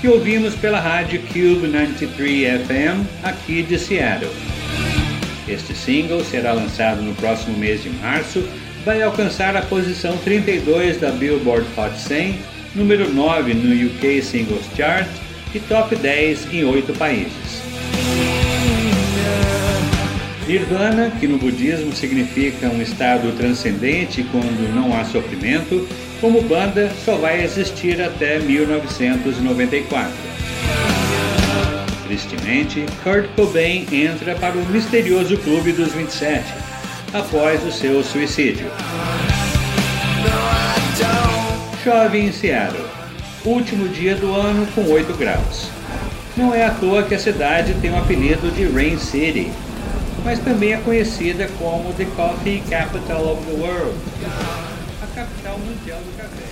que 0.00 0.08
ouvimos 0.08 0.54
pela 0.56 0.80
rádio 0.80 1.20
Cube 1.28 1.68
93 1.68 2.66
FM 2.66 3.06
aqui 3.22 3.62
de 3.62 3.78
Seattle. 3.78 4.32
Este 5.46 5.74
single 5.74 6.24
será 6.24 6.52
lançado 6.52 7.02
no 7.02 7.14
próximo 7.14 7.56
mês 7.56 7.84
de 7.84 7.90
março, 7.90 8.42
vai 8.84 9.00
alcançar 9.00 9.56
a 9.56 9.62
posição 9.62 10.16
32 10.18 10.98
da 10.98 11.10
Billboard 11.10 11.66
Hot 11.76 11.98
100, 11.98 12.38
número 12.74 13.12
9 13.12 13.54
no 13.54 13.86
UK 13.86 14.20
Singles 14.22 14.64
Chart 14.76 15.08
e 15.54 15.60
top 15.60 15.94
10 15.94 16.52
em 16.52 16.64
oito 16.64 16.92
países. 16.94 17.62
Nirvana, 20.46 21.12
que 21.20 21.28
no 21.28 21.38
budismo 21.38 21.92
significa 21.92 22.68
um 22.68 22.82
estado 22.82 23.30
transcendente 23.36 24.24
quando 24.24 24.74
não 24.74 24.98
há 24.98 25.04
sofrimento, 25.04 25.88
como 26.20 26.42
banda 26.42 26.90
só 27.04 27.16
vai 27.16 27.42
existir 27.42 28.02
até 28.02 28.40
1994. 28.40 30.12
Tristemente, 32.04 32.84
Kurt 33.04 33.26
Cobain 33.36 33.86
entra 33.92 34.34
para 34.34 34.58
o 34.58 34.66
misterioso 34.66 35.36
Clube 35.38 35.72
dos 35.72 35.92
27 35.92 36.71
após 37.12 37.64
o 37.64 37.72
seu 37.72 38.02
suicídio. 38.02 38.70
Chove 41.82 42.18
em 42.18 42.32
Seattle, 42.32 42.84
último 43.44 43.88
dia 43.88 44.14
do 44.14 44.34
ano 44.34 44.66
com 44.74 44.84
8 44.90 45.12
graus. 45.14 45.68
Não 46.36 46.54
é 46.54 46.64
à 46.64 46.70
toa 46.70 47.02
que 47.02 47.14
a 47.14 47.18
cidade 47.18 47.74
tem 47.80 47.90
o 47.90 47.98
apelido 47.98 48.50
de 48.52 48.64
Rain 48.66 48.98
City, 48.98 49.50
mas 50.24 50.38
também 50.38 50.72
é 50.72 50.76
conhecida 50.78 51.48
como 51.58 51.92
The 51.94 52.06
Coffee 52.16 52.62
Capital 52.68 53.32
of 53.32 53.44
the 53.46 53.52
World 53.52 53.94
capital 55.14 55.58
mundial 55.58 56.00
do 56.00 56.16
café. 56.16 56.51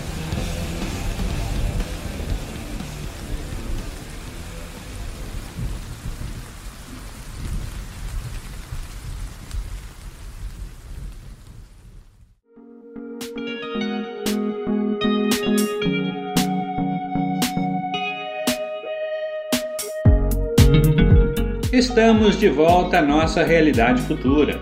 Estamos 21.80 22.38
de 22.38 22.48
volta 22.50 22.98
à 22.98 23.02
nossa 23.02 23.42
realidade 23.42 24.02
futura. 24.02 24.60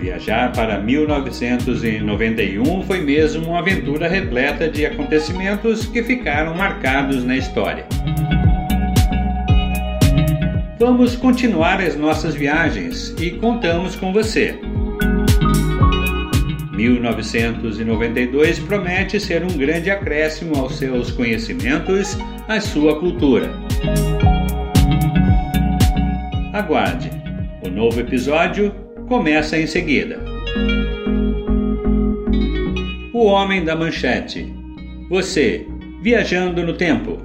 Viajar 0.00 0.50
para 0.50 0.80
1991 0.80 2.82
foi 2.82 3.02
mesmo 3.02 3.50
uma 3.50 3.60
aventura 3.60 4.08
repleta 4.08 4.68
de 4.68 4.84
acontecimentos 4.84 5.86
que 5.86 6.02
ficaram 6.02 6.52
marcados 6.56 7.22
na 7.22 7.36
história. 7.36 7.86
Vamos 10.76 11.14
continuar 11.14 11.80
as 11.80 11.94
nossas 11.94 12.34
viagens 12.34 13.14
e 13.20 13.30
contamos 13.30 13.94
com 13.94 14.12
você. 14.12 14.58
1992 16.72 18.58
promete 18.58 19.20
ser 19.20 19.44
um 19.44 19.56
grande 19.56 19.88
acréscimo 19.88 20.56
aos 20.56 20.78
seus 20.78 21.12
conhecimentos, 21.12 22.18
à 22.48 22.60
sua 22.60 22.98
cultura. 22.98 23.52
Aguarde! 26.60 27.10
O 27.64 27.70
novo 27.70 28.00
episódio 28.00 28.70
começa 29.08 29.58
em 29.58 29.66
seguida. 29.66 30.20
O 33.14 33.24
Homem 33.24 33.64
da 33.64 33.74
Manchete. 33.74 34.54
Você, 35.08 35.66
viajando 36.02 36.62
no 36.62 36.74
tempo. 36.74 37.16